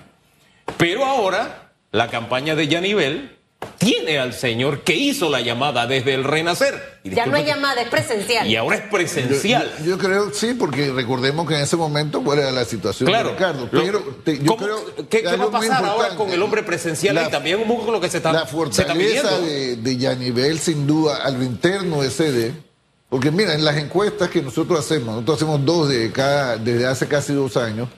Pero 0.76 1.04
ahora 1.04 1.72
la 1.90 2.06
campaña 2.10 2.54
de 2.54 2.68
Yanivel 2.68 3.36
tiene 3.78 4.20
al 4.20 4.34
señor 4.34 4.82
que 4.82 4.94
hizo 4.94 5.30
la 5.30 5.40
llamada 5.40 5.88
desde 5.88 6.14
el 6.14 6.22
Renacer. 6.22 7.00
ya 7.02 7.26
no 7.26 7.36
hay 7.36 7.44
llamada, 7.44 7.82
es 7.82 7.88
presencial. 7.88 8.46
Y 8.46 8.54
ahora 8.54 8.76
es 8.76 8.82
presencial. 8.82 9.68
Yo, 9.84 9.98
creo, 9.98 10.32
sí, 10.32 10.54
porque 10.54 10.92
recordemos 10.92 11.48
que 11.48 11.56
en 11.56 11.62
ese 11.62 11.76
momento 11.76 12.22
era 12.32 12.52
la 12.52 12.64
situación 12.64 13.08
claro, 13.08 13.30
de 13.30 13.34
Ricardo. 13.34 13.68
Pero 13.68 14.00
yo 14.24 14.56
creo 14.56 15.08
¿qué, 15.10 15.22
va 15.22 15.46
a 15.46 15.50
pasar 15.50 15.84
ahora 15.84 16.14
con 16.14 16.30
el 16.30 16.40
hombre 16.40 16.62
presencial 16.62 17.20
y 17.26 17.30
también 17.32 17.58
un 17.58 17.66
poco 17.66 17.90
lo 17.90 18.00
que 18.00 18.08
se 18.08 18.18
está 18.18 18.32
La 18.32 18.46
fortaleza 18.46 19.40
de, 19.40 19.74
de 19.74 19.96
Yanivel, 19.96 20.60
sin 20.60 20.86
duda, 20.86 21.16
al 21.24 21.42
interno 21.42 22.00
de 22.00 22.10
CD 22.10 22.66
porque 23.08 23.30
mira, 23.30 23.54
en 23.54 23.64
las 23.64 23.76
encuestas 23.76 24.28
que 24.30 24.42
nosotros 24.42 24.80
hacemos, 24.80 25.14
nosotros 25.14 25.36
hacemos 25.36 25.64
dos 25.64 25.88
de 25.88 26.10
cada, 26.10 26.56
desde 26.56 26.86
hace 26.86 27.06
casi 27.06 27.32
dos 27.32 27.56
años, 27.56 27.88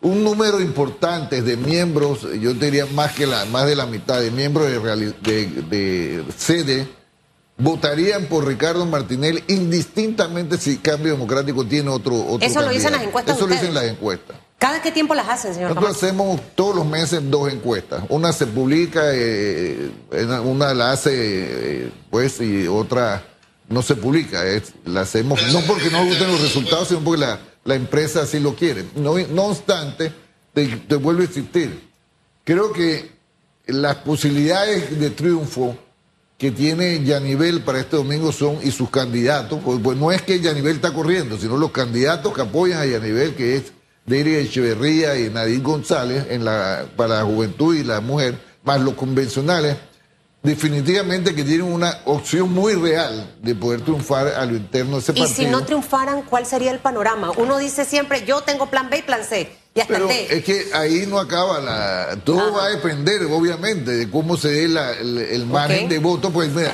un 0.00 0.22
número 0.22 0.60
importante 0.60 1.42
de 1.42 1.56
miembros, 1.56 2.22
yo 2.40 2.54
diría 2.54 2.86
más 2.86 3.12
que 3.12 3.26
la, 3.26 3.44
más 3.46 3.66
de 3.66 3.76
la 3.76 3.86
mitad 3.86 4.20
de 4.20 4.30
miembros 4.30 4.66
de, 4.66 5.46
de, 5.68 6.24
sede, 6.36 6.88
votarían 7.56 8.26
por 8.26 8.46
Ricardo 8.46 8.86
Martinelli 8.86 9.42
indistintamente 9.48 10.56
si 10.58 10.78
Cambio 10.78 11.12
Democrático 11.12 11.64
tiene 11.64 11.90
otro, 11.90 12.14
otro 12.14 12.46
Eso 12.46 12.62
lo 12.62 12.70
dicen 12.70 12.92
las 12.92 13.02
encuestas. 13.02 13.36
Eso 13.36 13.46
lo 13.46 13.54
dicen 13.54 13.74
las 13.74 13.84
encuestas. 13.84 14.36
¿Cada 14.58 14.82
qué 14.82 14.90
tiempo 14.90 15.14
las 15.14 15.28
hacen, 15.28 15.54
señor? 15.54 15.70
Nosotros 15.70 15.96
hacemos 15.96 16.40
todos 16.56 16.74
los 16.74 16.86
meses 16.86 17.20
dos 17.30 17.52
encuestas. 17.52 18.02
Una 18.08 18.32
se 18.32 18.46
publica, 18.46 19.02
eh, 19.12 19.90
una 20.44 20.74
la 20.74 20.92
hace, 20.92 21.12
eh, 21.14 21.92
pues, 22.10 22.40
y 22.40 22.66
otra 22.66 23.22
no 23.68 23.82
se 23.82 23.94
publica. 23.96 24.42
la 24.84 25.02
hacemos 25.02 25.40
no 25.52 25.60
porque 25.62 25.90
no 25.90 26.04
gusten 26.04 26.28
los 26.28 26.40
resultados, 26.40 26.88
sino 26.88 27.00
porque 27.00 27.20
la, 27.20 27.40
la 27.64 27.74
empresa 27.74 28.22
así 28.22 28.40
lo 28.40 28.54
quiere. 28.54 28.84
No, 28.96 29.18
no 29.18 29.44
obstante, 29.44 30.12
te, 30.52 30.96
vuelvo 30.96 31.20
a 31.20 31.24
insistir. 31.24 31.88
Creo 32.44 32.72
que 32.72 33.10
las 33.66 33.96
posibilidades 33.96 34.98
de 34.98 35.10
triunfo 35.10 35.76
que 36.38 36.50
tiene 36.50 37.04
Yanivel 37.04 37.62
para 37.62 37.80
este 37.80 37.96
domingo 37.96 38.32
son, 38.32 38.58
y 38.62 38.70
sus 38.70 38.90
candidatos, 38.90 39.60
pues, 39.64 39.80
pues 39.82 39.98
no 39.98 40.12
es 40.12 40.22
que 40.22 40.40
Yanivel 40.40 40.76
está 40.76 40.92
corriendo, 40.92 41.36
sino 41.36 41.56
los 41.56 41.72
candidatos 41.72 42.32
que 42.32 42.42
apoyan 42.42 42.80
a 42.80 42.86
Yanivel, 42.86 43.34
que 43.34 43.56
es 43.56 43.64
Deiri 44.06 44.36
Echeverría 44.36 45.18
y 45.18 45.28
Nadine 45.30 45.62
González 45.62 46.26
en 46.30 46.44
la, 46.44 46.86
para 46.96 47.16
la 47.16 47.24
juventud 47.24 47.74
y 47.74 47.82
la 47.82 48.00
mujer, 48.00 48.38
más 48.62 48.80
los 48.80 48.94
convencionales 48.94 49.76
definitivamente 50.42 51.34
que 51.34 51.44
tienen 51.44 51.66
una 51.66 52.00
opción 52.04 52.52
muy 52.52 52.74
real 52.74 53.34
de 53.42 53.54
poder 53.54 53.80
triunfar 53.80 54.28
a 54.28 54.44
lo 54.46 54.56
interno 54.56 54.92
de 54.92 54.98
ese 55.00 55.12
partido. 55.12 55.28
Y 55.28 55.34
si 55.34 55.46
no 55.46 55.64
triunfaran, 55.64 56.22
¿cuál 56.22 56.46
sería 56.46 56.70
el 56.70 56.78
panorama? 56.78 57.32
Uno 57.36 57.58
dice 57.58 57.84
siempre, 57.84 58.24
yo 58.24 58.42
tengo 58.42 58.70
plan 58.70 58.88
B 58.90 58.98
y 58.98 59.02
plan 59.02 59.24
C. 59.24 59.50
Y 59.74 59.80
hasta 59.80 59.94
Pero 59.94 60.08
es 60.10 60.44
que 60.44 60.70
ahí 60.74 61.06
no 61.06 61.18
acaba 61.18 61.60
la... 61.60 62.18
Todo 62.24 62.52
va 62.52 62.66
a 62.66 62.68
depender, 62.70 63.22
obviamente, 63.24 63.92
de 63.92 64.10
cómo 64.10 64.36
se 64.36 64.48
dé 64.48 64.64
el, 64.64 65.46
margen 65.46 65.88
de 65.88 65.98
voto. 65.98 66.30
Pues 66.30 66.50
mira, 66.52 66.72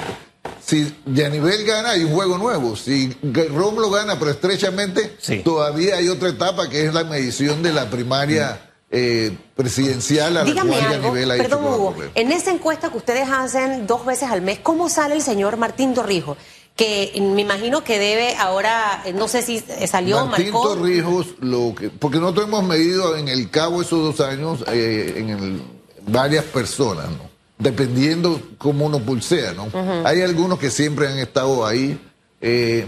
si 0.64 0.94
Yanivel 1.06 1.64
gana, 1.64 1.90
hay 1.90 2.04
un 2.04 2.12
juego 2.12 2.38
nuevo. 2.38 2.76
Si 2.76 3.14
lo 3.22 3.90
gana, 3.90 4.18
pero 4.18 4.30
estrechamente, 4.30 5.16
todavía 5.42 5.96
hay 5.96 6.08
otra 6.08 6.30
etapa 6.30 6.68
que 6.68 6.86
es 6.86 6.94
la 6.94 7.04
medición 7.04 7.62
de 7.62 7.72
la 7.72 7.90
primaria 7.90 8.73
eh, 8.96 9.36
presidencial 9.56 10.36
a 10.36 10.44
Dígame 10.44 10.76
algo, 10.76 11.12
perdón 11.12 11.64
Hugo, 11.64 11.94
en 12.14 12.30
esa 12.30 12.52
encuesta 12.52 12.90
que 12.90 12.96
ustedes 12.96 13.28
hacen 13.28 13.88
dos 13.88 14.06
veces 14.06 14.30
al 14.30 14.40
mes, 14.40 14.60
¿cómo 14.60 14.88
sale 14.88 15.16
el 15.16 15.20
señor 15.20 15.56
Martín 15.56 15.94
Torrijos? 15.94 16.38
Que 16.76 17.12
me 17.20 17.42
imagino 17.42 17.82
que 17.82 17.98
debe 17.98 18.36
ahora, 18.36 19.02
eh, 19.04 19.12
no 19.12 19.26
sé 19.26 19.42
si 19.42 19.64
salió, 19.88 20.24
Martín 20.26 20.52
Torrijos, 20.52 21.34
lo 21.40 21.74
que, 21.74 21.90
porque 21.90 22.18
nosotros 22.18 22.46
hemos 22.46 22.62
medido 22.62 23.16
en 23.16 23.26
el 23.26 23.50
cabo 23.50 23.82
esos 23.82 24.16
dos 24.16 24.20
años 24.24 24.64
eh, 24.68 25.14
en 25.16 25.60
varias 26.06 26.44
personas, 26.44 27.06
¿no? 27.06 27.28
Dependiendo 27.58 28.40
cómo 28.58 28.86
uno 28.86 29.00
pulsea, 29.00 29.54
¿no? 29.54 29.68
Hay 30.04 30.22
algunos 30.22 30.60
que 30.60 30.70
siempre 30.70 31.08
han 31.08 31.18
estado 31.18 31.66
ahí. 31.66 32.00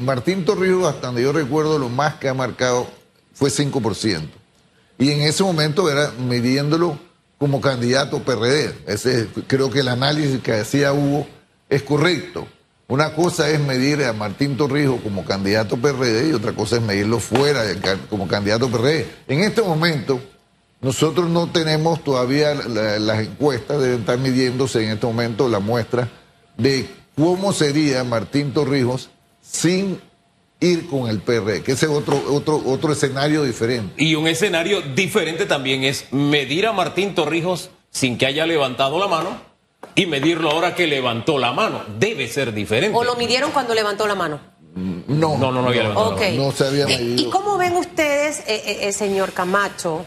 Martín 0.02 0.44
Torrijos, 0.44 0.86
hasta 0.86 1.08
donde 1.08 1.22
yo 1.22 1.32
recuerdo, 1.32 1.80
lo 1.80 1.88
más 1.88 2.14
que 2.14 2.28
ha 2.28 2.34
marcado 2.34 2.86
fue 3.34 3.50
5%. 3.50 4.28
Y 4.98 5.10
en 5.10 5.22
ese 5.22 5.42
momento 5.42 5.90
era 5.90 6.10
midiéndolo 6.12 6.98
como 7.38 7.60
candidato 7.60 8.20
PRD. 8.22 8.74
Creo 9.46 9.70
que 9.70 9.80
el 9.80 9.88
análisis 9.88 10.40
que 10.40 10.52
hacía 10.52 10.92
Hugo 10.92 11.26
es 11.68 11.82
correcto. 11.82 12.46
Una 12.88 13.14
cosa 13.14 13.50
es 13.50 13.60
medir 13.60 14.04
a 14.04 14.12
Martín 14.12 14.56
Torrijos 14.56 15.00
como 15.02 15.24
candidato 15.24 15.76
PRD 15.76 16.28
y 16.28 16.32
otra 16.32 16.52
cosa 16.52 16.76
es 16.76 16.82
medirlo 16.82 17.18
fuera 17.18 17.62
como 18.08 18.28
candidato 18.28 18.70
PRD. 18.70 19.06
En 19.26 19.40
este 19.40 19.60
momento, 19.60 20.20
nosotros 20.80 21.28
no 21.28 21.50
tenemos 21.50 22.04
todavía 22.04 22.54
las 22.54 23.20
encuestas, 23.20 23.80
deben 23.80 24.00
estar 24.00 24.18
midiéndose 24.18 24.84
en 24.84 24.90
este 24.92 25.06
momento 25.06 25.48
la 25.48 25.58
muestra 25.58 26.08
de 26.56 26.88
cómo 27.16 27.52
sería 27.52 28.04
Martín 28.04 28.52
Torrijos 28.52 29.10
sin 29.42 30.00
ir 30.60 30.88
con 30.88 31.08
el 31.08 31.20
PRD, 31.20 31.62
que 31.62 31.72
ese 31.72 31.86
es 31.86 31.92
otro, 31.92 32.22
otro, 32.30 32.62
otro 32.64 32.92
escenario 32.92 33.42
diferente. 33.42 34.02
Y 34.02 34.14
un 34.14 34.26
escenario 34.26 34.80
diferente 34.80 35.46
también 35.46 35.84
es 35.84 36.12
medir 36.12 36.66
a 36.66 36.72
Martín 36.72 37.14
Torrijos 37.14 37.70
sin 37.90 38.18
que 38.18 38.26
haya 38.26 38.46
levantado 38.46 38.98
la 38.98 39.06
mano 39.06 39.40
y 39.94 40.06
medirlo 40.06 40.50
ahora 40.50 40.74
que 40.74 40.86
levantó 40.86 41.38
la 41.38 41.52
mano. 41.52 41.82
Debe 41.98 42.28
ser 42.28 42.52
diferente. 42.52 42.96
¿O 42.96 43.04
lo 43.04 43.16
midieron 43.16 43.50
cuando 43.50 43.74
levantó 43.74 44.06
la 44.06 44.14
mano? 44.14 44.40
No, 44.74 45.38
no, 45.38 45.52
no, 45.52 45.62
no 45.62 45.68
había 45.68 45.84
levantado 45.84 46.16
No 46.34 46.52
se 46.52 46.66
había 46.66 46.86
medido. 46.86 47.28
¿Y 47.28 47.30
cómo 47.30 47.56
ven 47.56 47.76
ustedes, 47.76 48.40
eh, 48.40 48.62
eh, 48.64 48.78
eh 48.82 48.92
señor 48.92 49.32
Camacho? 49.32 50.04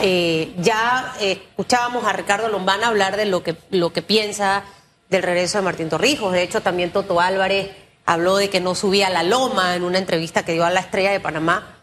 Eh, 0.00 0.54
ya 0.58 1.14
escuchábamos 1.20 2.04
a 2.04 2.12
Ricardo 2.12 2.48
Lombana 2.48 2.88
hablar 2.88 3.16
de 3.16 3.26
lo 3.26 3.42
que, 3.42 3.56
lo 3.70 3.92
que 3.92 4.02
piensa 4.02 4.64
del 5.10 5.22
regreso 5.22 5.58
de 5.58 5.64
Martín 5.64 5.88
Torrijos. 5.88 6.32
De 6.32 6.42
hecho, 6.42 6.60
también 6.60 6.90
Toto 6.90 7.20
Álvarez 7.20 7.70
habló 8.08 8.38
de 8.38 8.48
que 8.48 8.60
no 8.60 8.74
subía 8.74 9.08
a 9.08 9.10
la 9.10 9.22
loma 9.22 9.76
en 9.76 9.84
una 9.84 9.98
entrevista 9.98 10.42
que 10.42 10.54
dio 10.54 10.64
a 10.64 10.70
la 10.70 10.80
Estrella 10.80 11.12
de 11.12 11.20
Panamá. 11.20 11.76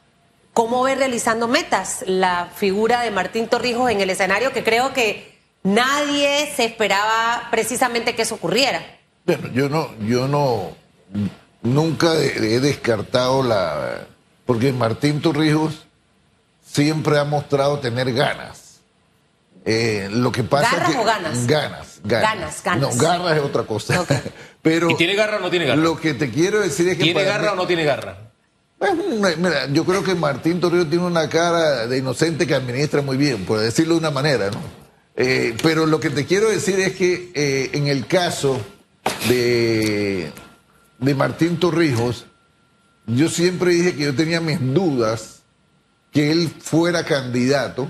¿Cómo 0.54 0.82
ve 0.82 0.96
realizando 0.96 1.48
metas 1.48 2.04
la 2.08 2.50
figura 2.56 3.02
de 3.02 3.12
Martín 3.12 3.48
Torrijos 3.48 3.92
en 3.92 4.02
el 4.02 4.10
escenario 4.10 4.52
que 4.52 4.64
creo 4.64 4.92
que 4.92 5.38
nadie 5.62 6.52
se 6.56 6.66
esperaba 6.66 7.48
precisamente 7.52 8.16
que 8.16 8.24
eso 8.24 8.36
ocurriera? 8.36 8.84
Bueno, 9.24 9.50
yo 9.54 9.70
no, 9.70 9.92
yo 10.00 10.28
no, 10.28 10.72
nunca 11.62 12.16
he 12.16 12.60
descartado 12.60 13.44
la, 13.44 14.08
porque 14.48 14.74
Martín 14.74 15.22
Torrijos 15.22 15.86
siempre 16.66 17.20
ha 17.20 17.24
mostrado 17.24 17.78
tener 17.78 18.12
ganas. 18.14 18.65
Eh, 19.68 20.10
lo 20.12 20.32
que 20.32 20.44
pasa 20.44 20.72
¿Garras 20.72 20.90
es 20.90 20.96
que, 20.96 21.02
o 21.02 21.06
ganas? 21.06 21.48
Ganas, 21.48 22.00
ganas. 22.04 22.64
Ganas, 22.64 22.82
No, 22.82 22.96
garras 22.96 23.36
es 23.36 23.44
otra 23.44 23.64
cosa. 23.64 24.06
Pero 24.62 24.92
¿Y 24.92 24.96
tiene 24.96 25.16
garra 25.16 25.38
o 25.38 25.40
no 25.40 25.50
tiene 25.50 25.66
garra? 25.66 25.82
Lo 25.82 26.00
que 26.00 26.14
te 26.14 26.30
quiero 26.30 26.60
decir 26.60 26.88
es 26.88 26.98
que. 26.98 27.04
¿Tiene 27.04 27.24
garra 27.24 27.54
o 27.54 27.56
no 27.56 27.66
tiene 27.66 27.84
garra? 27.84 28.32
mira, 29.38 29.68
yo 29.72 29.84
creo 29.86 30.04
que 30.04 30.14
Martín 30.14 30.60
Torrijos 30.60 30.90
tiene 30.90 31.06
una 31.06 31.28
cara 31.30 31.88
de 31.88 31.98
inocente 31.98 32.46
que 32.46 32.54
administra 32.54 33.02
muy 33.02 33.18
bien, 33.18 33.46
por 33.46 33.60
decirlo 33.60 33.96
de 33.96 34.00
una 34.02 34.12
manera, 34.12 34.52
¿no? 34.52 34.62
Eh, 35.16 35.56
pero 35.64 35.86
lo 35.86 36.00
que 36.00 36.10
te 36.10 36.26
quiero 36.26 36.50
decir 36.50 36.80
es 36.80 36.96
que 36.96 37.32
eh, 37.34 37.72
en 37.74 37.88
el 37.88 38.06
caso 38.06 38.60
de, 39.30 40.32
de 41.00 41.16
Martín 41.16 41.58
Torrijos, 41.58 42.26
yo 43.08 43.30
siempre 43.30 43.72
dije 43.72 43.96
que 43.96 44.04
yo 44.04 44.16
tenía 44.16 44.42
mis 44.42 44.60
dudas 44.62 45.44
que 46.12 46.32
él 46.32 46.50
fuera 46.60 47.06
candidato 47.06 47.90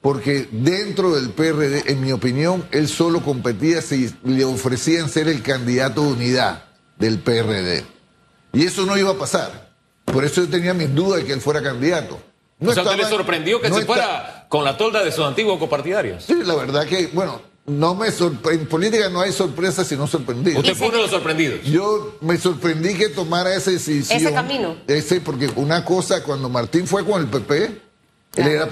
porque 0.00 0.48
dentro 0.50 1.14
del 1.14 1.30
PRD, 1.30 1.90
en 1.92 2.00
mi 2.00 2.12
opinión, 2.12 2.66
él 2.70 2.88
solo 2.88 3.22
competía 3.22 3.82
si 3.82 4.12
le 4.24 4.44
ofrecían 4.44 5.08
ser 5.10 5.28
el 5.28 5.42
candidato 5.42 6.02
de 6.02 6.12
unidad 6.12 6.64
del 6.98 7.18
PRD. 7.18 7.84
Y 8.52 8.64
eso 8.64 8.86
no 8.86 8.96
iba 8.96 9.10
a 9.10 9.18
pasar. 9.18 9.70
Por 10.06 10.24
eso 10.24 10.42
yo 10.42 10.48
tenía 10.48 10.74
mis 10.74 10.94
dudas 10.94 11.20
de 11.20 11.26
que 11.26 11.32
él 11.34 11.40
fuera 11.40 11.62
candidato. 11.62 12.20
No 12.58 12.70
o 12.70 12.74
sea, 12.74 12.82
¿usted 12.82 12.96
le 12.96 13.04
sorprendió 13.04 13.60
que 13.60 13.72
se 13.72 13.84
fuera 13.86 14.46
con 14.48 14.64
la 14.64 14.76
tolda 14.76 15.04
de 15.04 15.12
sus 15.12 15.24
antiguos 15.24 15.58
copartidarios? 15.58 16.24
Sí, 16.24 16.34
la 16.44 16.54
verdad 16.56 16.86
que, 16.86 17.06
bueno, 17.12 17.40
no 17.66 17.94
me 17.94 18.08
sorpre- 18.08 18.54
en 18.54 18.66
política 18.66 19.08
no 19.08 19.20
hay 19.20 19.32
sorpresas 19.32 19.86
sino 19.86 20.06
sorprendidos. 20.06 20.58
Usted 20.60 20.74
fue 20.74 20.88
uno 20.88 20.96
de 20.96 21.02
los 21.02 21.10
sorprendidos. 21.10 21.62
Yo 21.64 22.16
me 22.22 22.36
sorprendí 22.38 22.94
que 22.94 23.08
tomara 23.10 23.54
esa 23.54 23.70
decisión. 23.70 24.18
Ese 24.20 24.32
camino. 24.32 24.76
Ese, 24.86 25.20
porque 25.20 25.48
una 25.56 25.84
cosa, 25.84 26.22
cuando 26.22 26.48
Martín 26.48 26.86
fue 26.86 27.04
con 27.04 27.20
el 27.22 27.28
PP, 27.28 27.79
él 28.36 28.48
era 28.48 28.68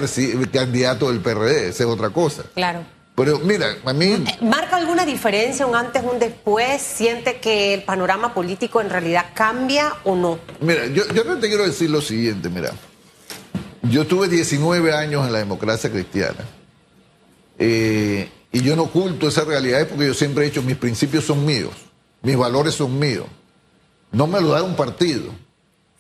candidato 0.53 1.09
del 1.11 1.21
PRD, 1.21 1.69
esa 1.69 1.85
es 1.85 1.89
otra 1.89 2.11
cosa. 2.11 2.45
Claro. 2.55 2.85
Pero 3.17 3.41
mira, 3.41 3.77
a 3.85 3.93
mí, 3.93 4.07
Eh, 4.27 4.39
¿Marca 4.45 4.77
alguna 4.77 5.05
diferencia 5.05 5.67
un 5.67 5.75
antes, 5.75 6.05
un 6.05 6.21
después? 6.21 6.81
¿Siente 6.81 7.39
que 7.41 7.75
el 7.75 7.83
panorama 7.83 8.33
político 8.33 8.81
en 8.81 8.91
realidad 8.91 9.27
cambia 9.35 9.93
o 10.05 10.15
no? 10.15 10.39
mira, 10.61 10.87
yo, 10.87 11.03
yo 11.13 11.25
no 11.25 11.37
te 11.39 11.49
quiero 11.49 11.67
decir 11.67 11.91
lo 11.91 12.01
siguiente, 12.01 12.49
mira. 12.49 12.71
Yo 13.83 14.07
tuve 14.07 14.29
19 14.29 14.93
años 14.93 15.27
en 15.27 15.33
la 15.33 15.41
democracia 15.41 15.91
cristiana. 15.91 16.45
Eh, 17.59 18.31
y 18.53 18.61
yo 18.63 18.77
no 18.77 18.85
oculto 18.85 19.27
esas 19.29 19.47
realidades 19.47 19.89
porque 19.89 20.07
yo 20.07 20.15
siempre 20.15 20.45
he 20.45 20.51
dicho, 20.51 20.63
mis 20.63 20.77
principios 20.77 21.25
son 21.25 21.45
míos, 21.45 21.73
mis 22.23 22.37
valores 22.37 22.75
son 22.75 22.99
míos. 22.99 23.27
No 24.13 24.27
me 24.29 24.41
lo 24.41 24.51
da 24.51 24.63
un 24.63 24.77
partido. 24.77 25.33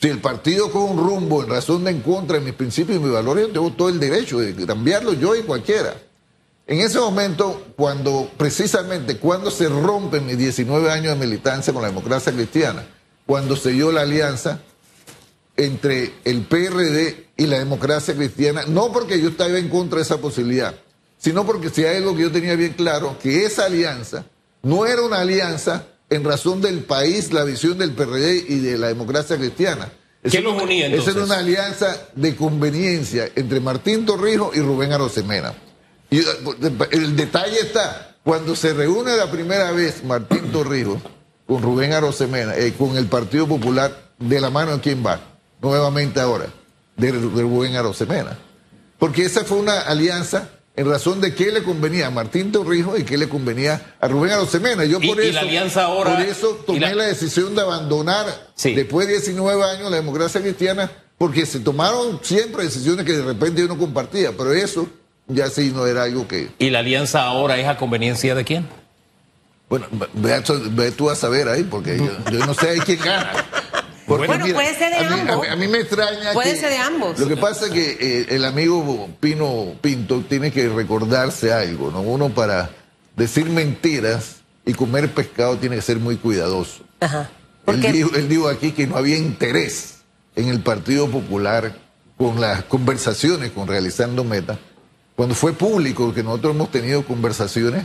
Si 0.01 0.09
el 0.09 0.21
partido 0.21 0.71
con 0.71 0.83
un 0.83 0.99
rumbo 0.99 1.43
en 1.43 1.51
razón 1.51 1.85
de 1.85 1.91
en 1.91 2.01
contra 2.03 2.39
mis 2.39 2.55
principios 2.55 2.99
y 2.99 3.01
mis 3.01 3.13
valores, 3.13 3.49
yo 3.49 3.53
tengo 3.53 3.73
todo 3.73 3.89
el 3.89 3.99
derecho 3.99 4.39
de 4.39 4.55
cambiarlo 4.65 5.13
yo 5.13 5.35
y 5.35 5.43
cualquiera. 5.43 5.95
En 6.69 6.81
ese 6.81 7.01
momento, 7.01 7.67
cuando 7.77 8.31
precisamente 8.37 9.17
cuando 9.17 9.51
se 9.51 9.69
rompen 9.69 10.27
mis 10.27 10.37
19 10.37 10.91
años 10.91 11.19
de 11.19 11.27
militancia 11.27 11.73
con 11.73 11.83
la 11.83 11.89
democracia 11.89 12.31
cristiana, 12.31 12.87
cuando 13.27 13.57
se 13.57 13.71
dio 13.71 13.91
la 13.91 14.03
alianza 14.03 14.61
entre 15.57 16.13
el 16.25 16.43
PRD 16.43 17.31
y 17.37 17.47
la 17.47 17.59
democracia 17.59 18.15
cristiana, 18.15 18.65
no 18.69 18.93
porque 18.93 19.21
yo 19.21 19.31
estaba 19.31 19.59
en 19.59 19.69
contra 19.69 19.97
de 19.97 20.03
esa 20.03 20.19
posibilidad, 20.19 20.75
sino 21.17 21.45
porque 21.45 21.71
si 21.71 21.85
hay 21.85 21.97
algo 21.97 22.15
que 22.15 22.23
yo 22.23 22.31
tenía 22.31 22.55
bien 22.55 22.75
claro, 22.75 23.17
que 23.21 23.47
esa 23.47 23.65
alianza 23.65 24.27
no 24.63 24.87
era 24.87 25.03
una 25.03 25.21
alianza 25.21 25.87
en 26.11 26.25
razón 26.25 26.61
del 26.61 26.81
país, 26.81 27.33
la 27.33 27.45
visión 27.45 27.79
del 27.79 27.93
PRD 27.93 28.45
y 28.49 28.59
de 28.61 28.79
la 28.79 28.89
democracia 28.89 29.37
cristiana. 29.37 29.91
¿Qué 30.23 30.41
los 30.41 30.61
unía, 30.61 30.89
Esa 30.89 31.13
era 31.13 31.25
una 31.25 31.39
alianza 31.39 32.09
de 32.15 32.35
conveniencia 32.35 33.31
entre 33.35 33.61
Martín 33.61 34.05
Torrijos 34.05 34.57
y 34.57 34.61
Rubén 34.61 34.93
Arosemena. 34.93 35.55
Y 36.11 36.19
eh, 36.19 36.25
el 36.91 37.17
detalle 37.17 37.61
está, 37.61 38.17
cuando 38.25 38.57
se 38.57 38.75
reúne 38.75 39.17
la 39.17 39.31
primera 39.31 39.71
vez 39.71 40.03
Martín 40.03 40.51
Torrijos 40.51 40.99
con 41.47 41.63
Rubén 41.63 41.93
Arosemena, 41.93 42.57
eh, 42.57 42.75
con 42.77 42.97
el 42.97 43.07
Partido 43.07 43.47
Popular, 43.47 44.13
de 44.19 44.41
la 44.41 44.51
mano 44.51 44.73
de 44.73 44.81
quién 44.81 45.05
va, 45.07 45.21
nuevamente 45.63 46.21
ahora, 46.21 46.47
de, 46.97 47.13
de 47.13 47.43
Rubén 47.43 47.77
Arosemena. 47.77 48.37
Porque 48.99 49.25
esa 49.25 49.45
fue 49.45 49.59
una 49.59 49.81
alianza 49.81 50.51
en 50.79 50.89
razón 50.89 51.21
de 51.21 51.35
qué 51.35 51.51
le 51.51 51.63
convenía 51.63 52.07
a 52.07 52.11
Martín 52.11 52.53
Torrijos 52.53 52.99
y 53.01 53.05
qué 53.05 53.19
le 53.19 53.29
convenía 53.29 53.95
a 54.01 54.09
Rubén 54.09 54.33
Arosemena. 54.33 54.85
Yo 54.85 54.99
Y- 55.03 55.09
por 55.09 55.19
y 55.23 55.27
eso, 55.29 55.33
la 55.35 55.41
alianza 55.41 55.85
ahora- 55.85 56.13
por 56.15 56.21
eso 56.25 56.49
tomé 56.67 56.81
la- 56.81 56.95
la... 56.95 57.05
decisión 57.07 57.55
de 57.55 57.63
abandonar 57.63 58.27
Sí. 58.55 58.75
después 58.75 59.07
de 59.09 59.15
19 59.15 59.63
años 59.65 59.91
la 59.91 59.97
democracia 59.97 60.41
cristiana, 60.41 60.91
porque 61.19 61.45
se 61.47 61.59
tomaron 61.61 62.21
siempre 62.23 62.65
decisiones 62.65 63.05
que 63.05 63.13
de 63.13 63.23
repente 63.25 63.61
yo 63.61 63.67
no 63.69 63.77
compartía, 63.77 64.33
pero 64.37 64.53
eso 64.53 64.89
ya 65.27 65.51
sí 65.51 65.73
no 65.75 65.87
era 65.87 66.05
algo 66.05 66.27
que... 66.29 66.51
¿Y 66.59 66.71
la 66.71 66.79
alianza 66.79 67.23
ahora 67.25 67.59
es 67.59 67.67
a 67.67 67.77
conveniencia 67.77 68.35
de 68.37 68.45
quién? 68.45 68.67
Bueno, 69.69 69.87
ve 70.15 70.91
tú 70.93 71.11
a 71.11 71.15
saber 71.17 71.49
ahí, 71.49 71.63
porque 71.65 71.99
yo, 71.99 72.07
yo 72.33 72.47
no 72.47 72.55
sé 72.55 72.71
ahí 72.71 72.79
quién 72.81 73.01
gana. 73.01 73.33
Porque, 74.09 74.27
Bueno, 74.27 74.47
puede 74.55 74.75
ser 74.75 74.91
de 74.91 74.97
a 74.97 75.11
mí, 75.11 75.21
ambos. 75.21 75.37
a 75.37 75.41
mí- 75.41 75.47
a 75.49 75.57
mí 75.57 75.69
me 75.69 75.79
extraña 75.81 76.33
Puede 76.33 76.55
que- 76.55 76.61
ser 76.61 76.71
de 76.71 76.79
ambos. 76.79 77.19
Lo 77.19 77.29
que 77.29 77.37
pasa 77.37 77.67
es 77.67 77.73
que 77.73 77.99
eh, 78.01 78.27
el 78.31 78.45
amigo 78.47 79.09
Pino 79.21 79.75
Pinto 79.81 80.25
tiene 80.29 80.51
que 80.51 80.69
recordarse 80.69 81.53
algo, 81.53 81.91
¿no? 81.91 82.01
Uno 82.01 82.31
para 82.31 82.71
decir 83.15 83.45
mentiras 83.51 84.37
y 84.65 84.73
comer 84.73 85.13
pescado 85.13 85.57
tiene 85.59 85.77
que 85.77 85.83
ser 85.83 85.99
muy 85.99 86.17
cuidadoso. 86.17 86.83
Ajá. 87.01 87.31
Él 87.67 87.83
dijo, 87.83 88.11
él 88.17 88.29
dijo 88.29 88.49
aquí 88.49 88.73
que 88.73 88.87
no 88.87 88.97
había 88.97 89.19
interés 89.19 89.97
en 90.37 90.49
el 90.49 90.61
Partido 90.61 91.07
Popular 91.09 91.77
con 92.17 92.41
las 92.41 92.65
conversaciones 92.65 93.51
con 93.53 93.69
Realizando 93.69 94.25
Meta, 94.25 94.59
cuando 95.17 95.35
fue 95.35 95.53
público 95.53 96.15
que 96.15 96.23
nosotros 96.23 96.55
hemos 96.55 96.71
tenido 96.71 97.05
conversaciones 97.05 97.85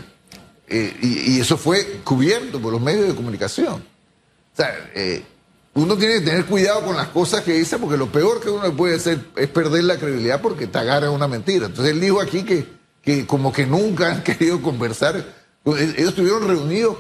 eh, 0.70 0.96
y, 1.02 1.32
y 1.36 1.40
eso 1.42 1.58
fue 1.58 2.00
cubierto 2.06 2.60
por 2.62 2.72
los 2.72 2.82
medios 2.82 3.08
de 3.10 3.14
comunicación. 3.16 3.74
O 3.74 4.56
sea, 4.56 4.74
eh, 4.96 5.24
uno 5.76 5.98
tiene 5.98 6.16
que 6.16 6.22
tener 6.22 6.46
cuidado 6.46 6.82
con 6.82 6.96
las 6.96 7.08
cosas 7.08 7.42
que 7.42 7.54
dice 7.54 7.80
porque 7.80 7.98
lo 7.98 8.12
peor 8.12 8.40
que 8.40 8.50
uno 8.50 8.64
le 8.68 8.74
puede 8.74 8.96
hacer 8.96 9.20
es 9.36 9.48
perder 9.50 9.84
la 9.86 9.98
credibilidad 9.98 10.42
porque 10.42 10.68
te 10.68 10.78
agarra 10.78 11.10
una 11.10 11.28
mentira. 11.28 11.66
Entonces 11.66 11.94
él 11.94 12.00
dijo 12.00 12.22
aquí 12.22 12.44
que, 12.44 12.68
que 13.02 13.26
como 13.26 13.52
que 13.52 13.66
nunca 13.66 14.12
han 14.12 14.24
querido 14.24 14.62
conversar. 14.62 15.26
Ellos 15.66 16.10
estuvieron 16.10 16.48
reunidos 16.48 16.98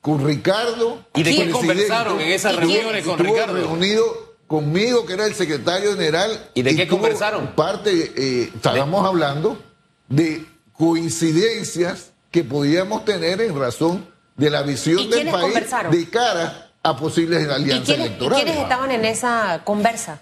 con 0.00 0.24
Ricardo. 0.24 1.04
¿Y 1.14 1.22
de 1.22 1.36
qué 1.36 1.50
conversaron 1.50 2.20
en 2.20 2.32
esas 2.32 2.56
reuniones 2.56 3.04
con 3.04 3.18
Ricardo? 3.18 3.54
reunido 3.54 4.36
conmigo, 4.46 5.06
que 5.06 5.12
era 5.12 5.26
el 5.26 5.34
secretario 5.34 5.92
general. 5.92 6.50
¿Y 6.54 6.62
de 6.62 6.74
qué 6.74 6.88
conversaron? 6.88 7.54
Parte, 7.54 8.12
eh, 8.16 8.50
estábamos 8.54 9.06
hablando 9.06 9.60
de 10.08 10.44
coincidencias 10.72 12.12
que 12.30 12.44
podíamos 12.44 13.04
tener 13.04 13.40
en 13.40 13.58
razón 13.58 14.06
de 14.36 14.50
la 14.50 14.62
visión 14.62 14.98
¿Y 14.98 15.04
del 15.04 15.12
quiénes 15.12 15.32
país 15.32 15.44
conversaron? 15.46 15.92
de 15.92 16.08
cara 16.08 16.65
a 16.88 16.96
posibles 16.96 17.46
¿y 17.46 17.50
alianzas 17.50 17.88
y 17.88 17.92
electorales. 18.00 18.44
quiénes 18.44 18.62
estaban 18.62 18.90
en 18.90 19.04
esa 19.04 19.60
conversa? 19.64 20.20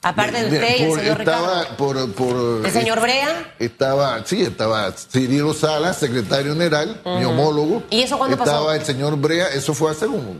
Aparte 0.00 0.44
de 0.44 0.50
Mira, 0.50 0.62
usted 0.64 0.78
y 0.78 0.82
el 0.84 0.94
señor 1.00 1.20
estaba 1.20 1.58
Ricardo. 1.62 1.76
por, 1.76 2.12
por- 2.12 2.66
¿El 2.66 2.70
señor 2.72 3.00
Brea? 3.00 3.54
Estaba, 3.58 4.24
sí, 4.24 4.42
estaba 4.42 4.92
Cirilo 4.92 5.52
Salas, 5.54 5.96
secretario 5.96 6.52
general, 6.52 7.00
mi 7.04 7.24
homólogo. 7.24 7.82
¿Y 7.90 8.02
eso 8.02 8.16
cuándo 8.16 8.36
pasó? 8.38 8.50
Estaba 8.50 8.76
el 8.76 8.84
señor 8.84 9.16
Brea, 9.16 9.48
eso 9.48 9.74
fue 9.74 9.90
hace 9.90 10.06
como 10.06 10.36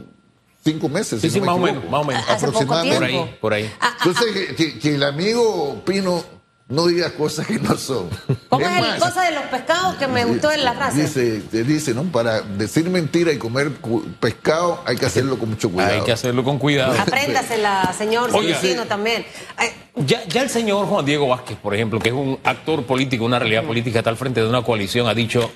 cinco 0.65 0.89
meses. 0.89 1.21
Sí, 1.21 1.29
si 1.29 1.35
sí, 1.35 1.41
no 1.41 1.47
me 1.47 1.51
más 1.51 1.57
o 1.57 1.61
menos, 1.75 1.91
más 1.91 2.01
o 2.01 2.05
menos. 2.05 2.25
Aproximadamente. 2.29 2.99
Por 2.99 3.05
ahí, 3.05 3.39
por 3.41 3.53
ahí. 3.55 3.75
Ah, 3.81 3.91
ah, 3.91 3.97
Entonces, 4.07 4.55
que- 4.55 4.79
que 4.79 4.95
el 4.95 5.03
amigo 5.03 5.83
Pino 5.85 6.23
no 6.69 6.87
diga 6.87 7.11
cosas 7.13 7.47
que 7.47 7.59
no 7.59 7.77
son. 7.79 8.11
¿Cómo 8.51 8.67
es, 8.67 8.81
más, 8.81 8.95
el 8.95 9.01
cosa 9.01 9.23
de 9.23 9.33
los 9.33 9.45
pescados 9.45 9.97
que 9.97 10.07
me 10.07 10.25
gustó 10.27 10.53
en 10.53 10.65
la 10.65 10.75
frase? 10.75 11.03
Dice, 11.03 11.41
te 11.51 11.65
dice, 11.65 11.95
¿no? 11.95 12.05
Para 12.05 12.43
decir 12.43 12.91
mentira 12.91 13.33
y 13.33 13.39
comer 13.39 13.73
pescado 14.21 14.83
hay 14.85 14.97
que 14.97 15.07
hacerlo 15.07 15.39
con 15.39 15.49
mucho 15.49 15.71
cuidado. 15.71 15.95
Hay 15.95 16.03
que 16.03 16.13
hacerlo 16.13 16.45
con 16.45 16.59
cuidado. 16.59 16.93
Apréndasela, 17.01 17.95
señor. 17.97 18.31
Celestino, 18.31 18.85
también. 18.85 19.25
Ay, 19.57 19.71
Ya, 19.97 20.23
ya 20.27 20.43
el 20.43 20.51
señor 20.51 20.87
Juan 20.87 21.07
Diego 21.07 21.29
Vázquez, 21.29 21.57
por 21.57 21.75
ejemplo, 21.75 22.01
que 22.01 22.11
es 22.11 22.15
un 22.15 22.39
actor 22.45 22.85
político, 22.85 23.25
una 23.25 23.39
realidad 23.39 23.65
política, 23.65 24.01
está 24.01 24.11
al 24.11 24.19
frente 24.19 24.43
de 24.43 24.49
una 24.49 24.63
coalición, 24.63 25.09
ha 25.09 25.15
dicho, 25.15 25.51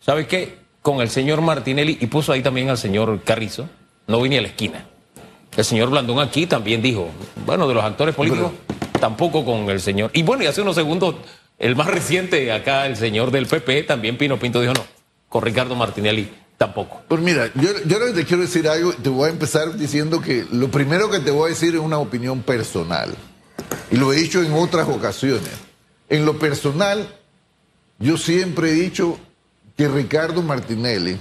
¿sabe 0.00 0.26
qué? 0.26 0.58
Con 0.82 1.00
el 1.00 1.10
señor 1.10 1.42
Martinelli, 1.42 1.96
y 2.00 2.06
puso 2.06 2.32
ahí 2.32 2.42
también 2.42 2.70
al 2.70 2.78
señor 2.78 3.22
Carrizo, 3.22 3.68
no 4.08 4.20
vine 4.20 4.38
a 4.38 4.42
la 4.42 4.48
esquina. 4.48 4.86
El 5.56 5.64
señor 5.64 5.90
Blandón 5.90 6.18
aquí 6.18 6.46
también 6.46 6.82
dijo, 6.82 7.08
bueno, 7.46 7.66
de 7.66 7.74
los 7.74 7.84
actores 7.84 8.14
políticos, 8.14 8.52
tampoco 9.00 9.44
con 9.44 9.68
el 9.70 9.80
señor. 9.80 10.10
Y 10.14 10.22
bueno, 10.22 10.42
y 10.42 10.46
hace 10.46 10.62
unos 10.62 10.74
segundos, 10.74 11.16
el 11.58 11.76
más 11.76 11.86
reciente 11.86 12.52
acá, 12.52 12.86
el 12.86 12.96
señor 12.96 13.30
del 13.30 13.46
PP, 13.46 13.84
también 13.84 14.18
Pino 14.18 14.38
Pinto 14.38 14.60
dijo, 14.60 14.74
no, 14.74 14.84
con 15.28 15.42
Ricardo 15.42 15.74
Martinelli 15.74 16.28
tampoco. 16.58 17.02
Pues 17.08 17.20
mira, 17.20 17.50
yo, 17.54 17.70
yo 17.86 18.14
te 18.14 18.24
quiero 18.24 18.42
decir 18.42 18.68
algo, 18.68 18.92
te 18.92 19.08
voy 19.08 19.28
a 19.28 19.32
empezar 19.32 19.76
diciendo 19.76 20.20
que 20.20 20.46
lo 20.50 20.70
primero 20.70 21.10
que 21.10 21.20
te 21.20 21.30
voy 21.30 21.46
a 21.46 21.54
decir 21.54 21.74
es 21.74 21.80
una 21.80 21.98
opinión 21.98 22.42
personal. 22.42 23.14
Y 23.90 23.96
lo 23.96 24.12
he 24.12 24.16
dicho 24.16 24.42
en 24.42 24.52
otras 24.52 24.88
ocasiones. 24.88 25.50
En 26.08 26.24
lo 26.24 26.38
personal, 26.38 27.08
yo 27.98 28.16
siempre 28.16 28.70
he 28.70 28.74
dicho 28.74 29.18
que 29.76 29.88
Ricardo 29.88 30.42
Martinelli 30.42 31.18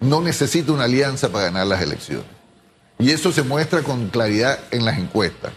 no 0.00 0.20
necesita 0.20 0.72
una 0.72 0.84
alianza 0.84 1.30
para 1.30 1.46
ganar 1.46 1.66
las 1.66 1.82
elecciones. 1.82 2.26
Y 2.98 3.10
eso 3.10 3.32
se 3.32 3.42
muestra 3.42 3.82
con 3.82 4.08
claridad 4.08 4.58
en 4.70 4.84
las 4.84 4.98
encuestas. 4.98 5.52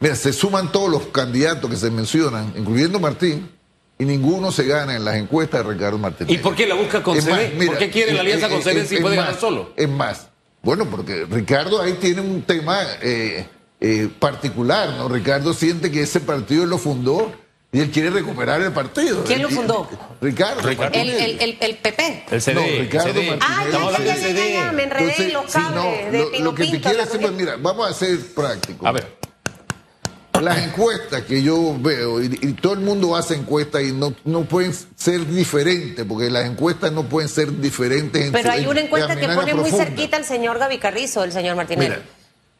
Mira, 0.00 0.14
se 0.14 0.32
suman 0.32 0.70
todos 0.70 0.90
los 0.90 1.06
candidatos 1.06 1.68
que 1.68 1.76
se 1.76 1.90
mencionan, 1.90 2.52
incluyendo 2.56 3.00
Martín, 3.00 3.50
y 3.98 4.04
ninguno 4.04 4.52
se 4.52 4.64
gana 4.64 4.94
en 4.94 5.04
las 5.04 5.16
encuestas 5.16 5.64
de 5.64 5.72
Ricardo 5.72 5.98
Martinelli. 5.98 6.36
¿Y 6.36 6.38
por 6.38 6.54
qué 6.54 6.66
la 6.66 6.76
busca 6.76 7.02
con 7.02 7.16
Es 7.16 7.24
CD? 7.24 7.52
mira, 7.58 7.72
¿Por 7.72 7.78
qué 7.78 7.90
quiere 7.90 8.12
la 8.12 8.20
alianza 8.20 8.46
eh, 8.46 8.50
con 8.50 8.62
CD 8.62 8.86
si 8.86 8.96
es 8.96 9.00
puede 9.00 9.16
más, 9.16 9.26
ganar 9.26 9.40
solo? 9.40 9.72
Es 9.76 9.88
más, 9.88 10.28
bueno, 10.62 10.84
porque 10.84 11.26
Ricardo 11.28 11.82
ahí 11.82 11.94
tiene 11.94 12.20
un 12.20 12.42
tema 12.42 12.78
eh, 13.02 13.46
eh, 13.80 14.08
particular, 14.20 14.90
¿no? 14.90 15.08
Ricardo 15.08 15.52
siente 15.52 15.90
que 15.90 16.02
ese 16.02 16.20
partido 16.20 16.64
lo 16.64 16.78
fundó 16.78 17.32
y 17.72 17.80
él 17.80 17.90
quiere 17.90 18.10
recuperar 18.10 18.62
el 18.62 18.72
partido. 18.72 19.24
¿Quién 19.24 19.42
lo 19.42 19.50
fundó? 19.50 19.88
Ricardo. 20.20 20.62
Ricardo. 20.62 20.96
el, 20.96 21.06
Martinelli. 21.08 21.24
el, 21.24 21.40
el, 21.40 21.58
el 21.60 21.76
PP. 21.76 22.24
El 22.30 22.40
CD. 22.40 22.54
No, 22.54 22.62
el 22.62 22.78
Ricardo 22.80 23.12
CD. 23.12 23.30
Martinelli. 23.30 23.40
Ah, 23.42 23.92
ya, 23.98 24.04
ya, 24.04 24.32
ya, 24.32 24.48
ya, 24.48 24.72
me 24.72 24.82
enredé 24.84 25.02
Entonces, 25.02 25.26
en 25.26 25.32
los 25.32 25.44
sí, 25.46 25.52
cables 25.52 25.74
no, 25.74 26.12
de 26.12 26.18
lo, 26.18 26.30
Pino 26.30 26.44
lo 26.44 26.54
que 26.54 26.66
te 26.66 26.80
quiero 26.80 27.04
pues 27.04 27.32
mira, 27.32 27.56
vamos 27.58 27.90
a 27.90 27.92
ser 27.92 28.18
prácticos. 28.34 28.86
A 28.86 28.92
ver. 28.92 29.27
Las 30.42 30.58
encuestas 30.58 31.22
que 31.22 31.42
yo 31.42 31.76
veo, 31.80 32.22
y, 32.22 32.26
y 32.40 32.52
todo 32.54 32.74
el 32.74 32.80
mundo 32.80 33.16
hace 33.16 33.34
encuestas 33.34 33.82
y 33.82 33.92
no, 33.92 34.14
no 34.24 34.42
pueden 34.44 34.72
ser 34.96 35.26
diferentes, 35.26 36.04
porque 36.06 36.30
las 36.30 36.46
encuestas 36.46 36.92
no 36.92 37.08
pueden 37.08 37.28
ser 37.28 37.60
diferentes. 37.60 38.26
en 38.26 38.32
Pero 38.32 38.50
hay 38.52 38.66
una 38.66 38.80
en- 38.80 38.86
encuesta 38.86 39.16
que 39.16 39.28
pone 39.28 39.54
muy 39.54 39.70
cerquita 39.70 40.16
al 40.16 40.24
señor 40.24 40.58
Gaby 40.58 40.78
Carrizo, 40.78 41.24
el 41.24 41.32
señor 41.32 41.56
Martinelli. 41.56 41.88
Mira, 41.90 42.02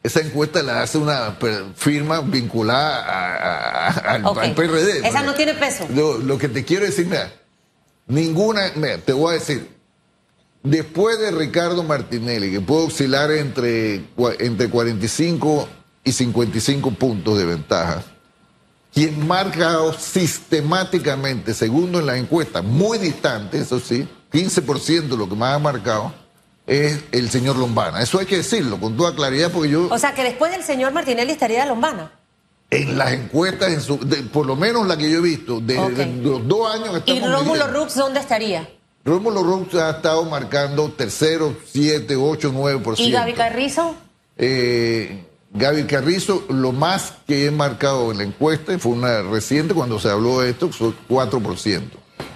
esa 0.01 0.21
encuesta 0.21 0.63
la 0.63 0.81
hace 0.81 0.97
una 0.97 1.37
firma 1.75 2.21
vinculada 2.21 3.03
a- 3.03 3.87
a- 3.87 4.13
a- 4.13 4.41
al, 4.41 4.53
PRD. 4.53 5.07
Esa 5.07 5.21
¿no? 5.21 5.27
no 5.27 5.33
tiene 5.35 5.53
peso. 5.55 5.87
Lo, 5.93 6.17
lo 6.17 6.37
que 6.37 6.47
te 6.47 6.63
quiero 6.65 6.85
decir, 6.85 7.05
mira, 7.07 7.31
Ninguna, 8.07 8.71
mira, 8.75 8.97
te 8.97 9.13
voy 9.13 9.31
a 9.35 9.39
decir, 9.39 9.69
después 10.63 11.19
de 11.19 11.29
Ricardo 11.29 11.83
Martinelli, 11.83 12.51
que 12.51 12.59
puede 12.59 12.87
oscilar 12.87 13.29
entre, 13.31 14.03
entre 14.39 14.67
45 14.69 15.69
y 16.09 16.11
55 16.11 16.91
puntos 16.91 17.37
de 17.37 17.45
ventaja, 17.45 18.03
quien 18.93 19.27
marca 19.27 19.77
sistemáticamente, 19.97 21.53
segundo 21.53 21.99
en 21.99 22.07
la 22.07 22.17
encuesta, 22.17 22.61
muy 22.61 22.97
distante, 22.97 23.59
eso 23.59 23.79
sí, 23.79 24.07
15% 24.31 25.15
lo 25.15 25.29
que 25.29 25.35
más 25.35 25.55
ha 25.55 25.59
marcado, 25.59 26.13
es 26.65 27.03
el 27.11 27.29
señor 27.29 27.57
Lombana. 27.57 28.01
Eso 28.01 28.19
hay 28.19 28.25
que 28.25 28.37
decirlo 28.37 28.79
con 28.79 28.95
toda 28.95 29.15
claridad 29.15 29.51
porque 29.51 29.69
yo... 29.69 29.87
O 29.89 29.97
sea, 29.97 30.13
que 30.13 30.23
después 30.23 30.51
del 30.51 30.63
señor 30.63 30.91
Martinelli 30.91 31.31
estaría 31.31 31.65
Lombana. 31.65 32.11
En 32.71 32.97
las 32.97 33.13
encuestas, 33.13 33.71
en 33.71 33.81
su, 33.81 33.97
por 34.31 34.45
lo 34.45 34.55
menos 34.55 34.85
la 34.85 34.95
que 34.95 35.09
yo 35.09 35.17
he 35.17 35.21
visto, 35.21 35.59
de, 35.59 35.75
los 36.21 36.47
dos 36.47 36.71
años 36.71 36.89
que 36.89 36.97
estamos 37.13 37.23
¿Y 37.23 37.33
Rómulo 37.33 37.67
Rux 37.67 37.95
dónde 37.95 38.19
estaría? 38.19 38.69
Rómulo 39.03 39.41
Rux 39.41 39.73
ha 39.75 39.89
estado 39.91 40.25
marcando 40.25 40.91
tercero, 40.91 41.55
7, 41.71 42.15
8, 42.15 42.51
9%. 42.53 42.99
¿Y 42.99 43.11
Gaby 43.11 43.33
Carrizo? 43.33 43.95
Eh, 44.37 45.25
Gaby 45.51 45.85
Carrizo, 45.85 46.45
lo 46.49 46.71
más 46.71 47.13
que 47.27 47.45
he 47.45 47.51
marcado 47.51 48.11
en 48.11 48.19
la 48.19 48.23
encuesta, 48.23 48.77
fue 48.77 48.91
una 48.91 49.21
reciente 49.23 49.73
cuando 49.73 49.99
se 49.99 50.09
habló 50.09 50.41
de 50.41 50.51
esto, 50.51 50.69
fue 50.69 50.93
4%. 51.09 51.81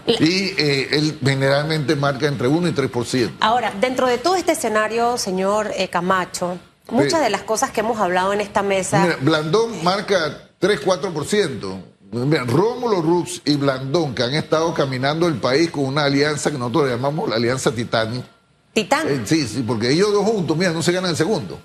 Y 0.05 0.53
eh, 0.57 0.89
él 0.91 1.17
generalmente 1.23 1.95
marca 1.95 2.27
entre 2.27 2.47
1 2.47 2.67
y 2.67 2.71
3%. 2.71 3.31
Ahora, 3.39 3.71
dentro 3.79 4.07
de 4.07 4.17
todo 4.17 4.35
este 4.35 4.53
escenario, 4.53 5.17
señor 5.17 5.71
eh, 5.75 5.87
Camacho, 5.89 6.57
muchas 6.89 7.21
de 7.21 7.29
las 7.29 7.43
cosas 7.43 7.71
que 7.71 7.81
hemos 7.81 7.99
hablado 7.99 8.33
en 8.33 8.41
esta 8.41 8.63
mesa. 8.63 9.01
Mira, 9.01 9.17
Blandón 9.21 9.83
marca 9.83 10.49
3-4%. 10.59 11.83
Rómulo 12.11 13.01
Rux 13.01 13.41
y 13.45 13.55
Blandón, 13.55 14.13
que 14.13 14.23
han 14.23 14.35
estado 14.35 14.73
caminando 14.73 15.27
el 15.27 15.35
país 15.35 15.71
con 15.71 15.85
una 15.85 16.03
alianza 16.03 16.51
que 16.51 16.57
nosotros 16.59 16.89
llamamos 16.89 17.27
la 17.27 17.37
Alianza 17.37 17.71
Titani. 17.71 18.23
¿Titán? 18.71 19.07
Eh, 19.07 19.21
sí, 19.25 19.47
sí, 19.47 19.63
porque 19.65 19.91
ellos 19.91 20.11
dos 20.11 20.25
juntos, 20.25 20.55
mira, 20.55 20.71
no 20.71 20.83
se 20.83 20.91
ganan 20.91 21.11
el 21.11 21.17
segundo. 21.17 21.59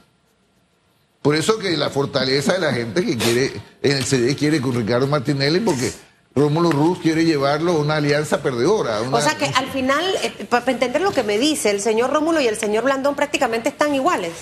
Por 1.23 1.35
eso 1.35 1.59
que 1.59 1.77
la 1.77 1.91
fortaleza 1.91 2.55
de 2.55 2.61
la 2.61 2.73
gente 2.73 3.05
que 3.05 3.17
quiere, 3.17 3.53
en 3.83 3.97
el 3.97 4.05
CD 4.05 4.37
quiere 4.37 4.61
con 4.61 4.75
Ricardo 4.75 5.07
Martinelli, 5.07 5.61
porque 5.61 5.93
Rómulo 6.35 6.71
Ruz 6.71 7.01
quiere 7.01 7.25
llevarlo 7.25 7.73
a 7.73 7.79
una 7.79 7.97
alianza 7.97 8.43
perdedora. 8.43 9.01
o 9.01 9.21
sea 9.21 9.37
que 9.37 9.47
al 9.47 9.69
final, 9.71 10.05
eh, 10.23 10.47
para 10.49 10.71
entender 10.71 11.03
lo 11.03 11.11
que 11.11 11.25
me 11.25 11.39
dice, 11.39 11.71
el 11.71 11.81
señor 11.81 12.13
Rómulo 12.13 12.41
y 12.41 12.47
el 12.47 12.57
señor 12.57 12.85
Blandón 12.85 13.17
prácticamente 13.17 13.69
están 13.69 13.95
iguales. 13.95 14.33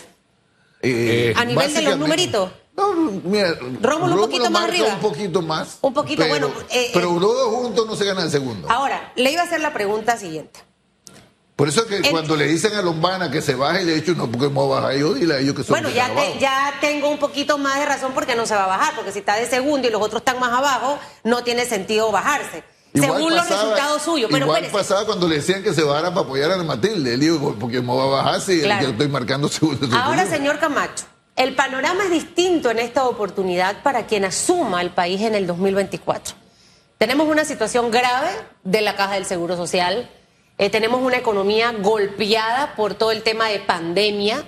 Eh, 0.82 1.32
a 1.36 1.44
nivel 1.44 1.72
de 1.72 1.82
los 1.82 1.98
numeritos. 1.98 2.52
No, 2.76 2.92
mira, 2.92 3.56
Rómulo 3.80 4.14
un 4.14 4.20
poquito 4.20 4.50
más 4.50 4.64
arriba. 4.64 4.88
Un 4.94 5.00
poquito 5.00 5.42
más. 5.42 5.78
Un 5.80 5.94
poquito, 5.94 6.28
bueno. 6.28 6.52
Eh, 6.70 6.90
pero 6.92 7.12
los 7.14 7.22
dos 7.22 7.48
juntos 7.54 7.86
no 7.86 7.96
se 7.96 8.04
gana 8.04 8.22
el 8.22 8.30
segundo. 8.30 8.70
Ahora, 8.70 9.12
le 9.16 9.32
iba 9.32 9.40
a 9.40 9.44
hacer 9.46 9.60
la 9.60 9.72
pregunta 9.72 10.18
siguiente. 10.18 10.60
Por 11.56 11.70
eso 11.70 11.86
es 11.88 12.02
que 12.02 12.10
cuando 12.10 12.36
le 12.36 12.46
dicen 12.46 12.74
a 12.74 12.82
Lombana 12.82 13.30
que 13.30 13.40
se 13.40 13.54
baje, 13.54 13.82
le 13.82 13.92
he 13.92 13.94
dicho, 13.96 14.14
no, 14.14 14.30
porque 14.30 14.48
me 14.48 14.54
voy 14.54 14.76
a 14.76 14.80
bajar 14.80 14.98
yo, 14.98 15.14
dile 15.14 15.36
a 15.36 15.38
ellos 15.38 15.54
que 15.54 15.64
son 15.64 15.72
Bueno, 15.72 15.88
ya, 15.88 16.10
ya 16.38 16.74
tengo 16.82 17.08
un 17.08 17.18
poquito 17.18 17.56
más 17.56 17.80
de 17.80 17.86
razón 17.86 18.12
porque 18.12 18.36
no 18.36 18.44
se 18.44 18.54
va 18.54 18.64
a 18.64 18.66
bajar, 18.66 18.94
porque 18.94 19.10
si 19.10 19.20
está 19.20 19.36
de 19.36 19.46
segundo 19.46 19.88
y 19.88 19.90
los 19.90 20.02
otros 20.02 20.20
están 20.20 20.38
más 20.38 20.52
abajo, 20.52 20.98
no 21.24 21.42
tiene 21.44 21.64
sentido 21.64 22.12
bajarse. 22.12 22.62
según 22.92 23.34
los 23.34 23.48
resultados 23.48 24.02
suyos. 24.02 24.28
Pero 24.30 24.44
igual 24.44 24.66
pasaba 24.70 25.06
cuando 25.06 25.26
le 25.26 25.36
decían 25.36 25.62
que 25.62 25.72
se 25.72 25.82
bajara 25.82 26.10
para 26.10 26.26
apoyar 26.26 26.52
a 26.52 26.62
Matilde. 26.62 27.14
Él 27.14 27.20
dijo, 27.20 27.56
porque 27.58 27.80
me 27.80 27.96
va 27.96 28.02
a 28.02 28.22
bajar 28.22 28.40
si 28.42 28.60
yo 28.60 28.90
estoy 28.90 29.08
marcando 29.08 29.48
segundo. 29.48 29.88
Ahora, 29.96 30.26
señor 30.26 30.58
Camacho, 30.58 31.06
el 31.36 31.54
panorama 31.54 32.04
es 32.04 32.10
distinto 32.10 32.70
en 32.70 32.80
esta 32.80 33.06
oportunidad 33.06 33.82
para 33.82 34.04
quien 34.04 34.26
asuma 34.26 34.82
el 34.82 34.90
país 34.90 35.22
en 35.22 35.34
el 35.34 35.46
2024. 35.46 36.34
Tenemos 36.98 37.28
una 37.28 37.46
situación 37.46 37.90
grave 37.90 38.28
de 38.62 38.82
la 38.82 38.94
Caja 38.94 39.14
del 39.14 39.24
Seguro 39.24 39.56
Social 39.56 40.10
eh, 40.58 40.70
tenemos 40.70 41.02
una 41.02 41.18
economía 41.18 41.72
golpeada 41.72 42.74
por 42.76 42.94
todo 42.94 43.10
el 43.12 43.22
tema 43.22 43.48
de 43.48 43.60
pandemia. 43.60 44.44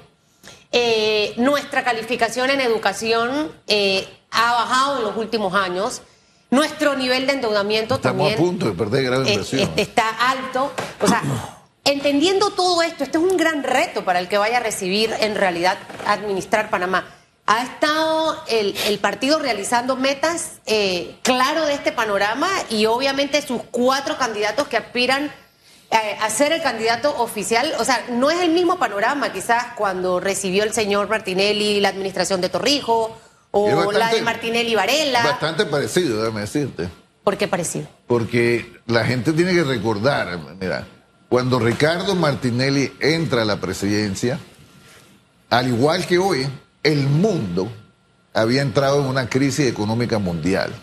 Eh, 0.73 1.35
nuestra 1.37 1.85
calificación 1.85 2.51
en 2.51 2.61
educación 2.61 3.53
eh, 3.67 4.09
ha 4.31 4.53
bajado 4.53 4.99
en 4.99 5.05
los 5.05 5.17
últimos 5.17 5.55
años. 5.55 6.01
Nuestro 6.51 6.97
nivel 6.97 7.27
de 7.27 7.35
endeudamiento 7.35 7.99
también. 7.99 8.35
a 8.35 8.37
punto 8.37 8.67
de 8.67 8.73
perder 8.73 9.05
gran 9.05 9.27
inversión. 9.27 9.71
está 9.77 10.09
alto. 10.31 10.73
O 11.03 11.07
sea, 11.07 11.23
entendiendo 11.85 12.51
todo 12.51 12.83
esto, 12.83 13.05
este 13.05 13.19
es 13.19 13.25
un 13.25 13.37
gran 13.37 13.63
reto 13.63 14.03
para 14.03 14.19
el 14.19 14.29
que 14.29 14.39
vaya 14.39 14.59
a 14.59 14.61
recibir 14.61 15.15
en 15.21 15.35
realidad 15.35 15.77
administrar 16.07 16.71
Panamá. 16.71 17.07
Ha 17.45 17.65
estado 17.65 18.43
el, 18.49 18.75
el 18.87 18.99
partido 18.99 19.39
realizando 19.39 19.97
metas 19.97 20.61
claro 21.23 21.65
de 21.65 21.73
este 21.73 21.93
panorama 21.93 22.51
y 22.69 22.85
obviamente 22.85 23.41
sus 23.41 23.63
cuatro 23.71 24.19
candidatos 24.19 24.69
que 24.69 24.77
aspiran 24.77 25.33
eh, 25.91 26.17
a 26.21 26.29
ser 26.29 26.53
el 26.53 26.63
candidato 26.63 27.17
oficial, 27.17 27.73
o 27.79 27.85
sea, 27.85 28.05
no 28.11 28.31
es 28.31 28.41
el 28.41 28.51
mismo 28.51 28.79
panorama 28.79 29.33
quizás 29.33 29.69
cuando 29.75 30.21
recibió 30.21 30.65
el 30.65 30.75
señor 30.75 31.09
Martinelli 31.09 31.81
la 31.81 31.89
administración 31.89 32.43
de 32.43 32.51
Torrijos 32.51 33.11
o 33.51 33.93
la 33.93 34.11
de 34.11 34.21
Martinelli 34.21 34.75
Varela. 34.75 35.23
Bastante 35.23 35.65
parecido, 35.65 36.21
déjame 36.21 36.43
decirte. 36.43 36.89
¿Por 37.25 37.39
qué 37.39 37.49
parecido? 37.49 37.89
Porque 38.07 38.81
la 38.87 39.05
gente 39.05 39.33
tiene 39.33 39.53
que 39.53 39.65
recordar, 39.65 40.39
mira, 40.61 40.87
cuando 41.31 41.59
Ricardo 41.59 42.15
Martinelli 42.15 42.93
entra 43.01 43.43
a 43.43 43.45
la 43.47 43.57
presidencia, 43.57 44.39
al 45.49 45.69
igual 45.69 46.07
que 46.07 46.19
hoy, 46.19 46.47
el 46.83 47.07
mundo 47.07 47.73
había 48.35 48.61
entrado 48.61 49.01
en 49.01 49.07
una 49.07 49.29
crisis 49.29 49.67
económica 49.67 50.19
mundial 50.19 50.75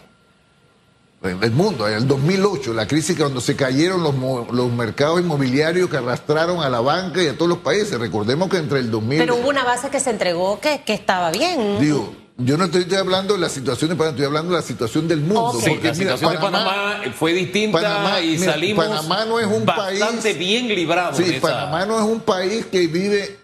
el 1.28 1.52
mundo, 1.52 1.88
en 1.88 1.96
el 1.96 2.08
2008, 2.08 2.74
la 2.74 2.88
crisis 2.88 3.18
cuando 3.18 3.42
se 3.42 3.56
cayeron 3.56 4.04
los, 4.04 4.16
los 4.52 4.72
mercados 4.72 5.20
inmobiliarios 5.20 5.90
que 5.90 5.98
arrastraron 5.98 6.62
a 6.62 6.70
la 6.70 6.82
banca 6.82 7.22
y 7.22 7.28
a 7.28 7.34
todos 7.38 7.50
los 7.50 7.60
países. 7.60 8.00
Recordemos 8.00 8.50
que 8.50 8.58
entre 8.58 8.80
el 8.80 8.92
2000... 8.92 9.20
Pero 9.20 9.36
hubo 9.36 9.50
una 9.50 9.64
base 9.64 9.90
que 9.90 10.00
se 10.00 10.10
entregó 10.10 10.60
que, 10.60 10.82
que 10.86 10.94
estaba 10.94 11.32
bien. 11.32 11.80
Digo, 11.80 12.14
yo 12.38 12.58
no 12.58 12.66
estoy, 12.66 12.86
hablando 12.96 13.36
de 13.36 13.40
la 13.40 13.48
situación 13.48 13.92
de 13.92 13.96
Panamá, 13.96 14.12
estoy 14.12 14.26
hablando 14.26 14.52
de 14.52 14.60
la 14.60 14.66
situación 14.66 15.08
del 15.08 15.22
mundo. 15.22 15.54
porque, 15.54 15.88
la 15.88 15.96
situación 15.96 16.32
de 16.34 16.38
Panamá 16.38 17.02
fue 17.18 17.32
distinta 17.34 18.22
y 18.22 18.38
salimos 18.38 18.86
Panamá 18.86 19.26
no 19.26 19.40
es 19.40 19.48
un 19.48 19.66
bastante 19.66 20.34
bien 20.34 20.68
librado. 20.68 21.16
Sí, 21.16 21.38
Panamá 21.42 21.86
no 21.86 21.98
es 21.98 22.04
un 22.04 22.20
país 22.20 22.66
que 22.66 22.88
vive 22.88 23.38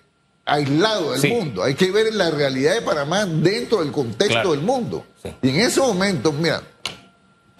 aislado 0.45 1.13
del 1.13 1.31
mundo. 1.31 1.63
Hay 1.63 1.75
que 1.75 1.89
ver 1.89 2.13
la 2.13 2.31
realidad 2.31 2.73
de 2.73 2.81
Panamá 2.81 3.25
dentro 3.25 3.79
del 3.79 3.93
contexto 3.93 4.51
del 4.51 4.61
mundo. 4.61 5.05
Y 5.41 5.49
en 5.49 5.55
ese 5.61 5.79
momento, 5.79 6.33
mira, 6.33 6.61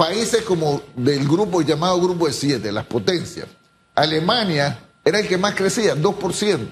países 0.01 0.41
como 0.41 0.81
del 0.95 1.27
grupo 1.27 1.61
llamado 1.61 2.01
Grupo 2.01 2.25
de 2.25 2.33
Siete, 2.33 2.71
las 2.71 2.87
potencias. 2.87 3.45
Alemania 3.93 4.79
era 5.05 5.19
el 5.19 5.27
que 5.27 5.37
más 5.37 5.53
crecía, 5.53 5.95
2%. 5.95 6.69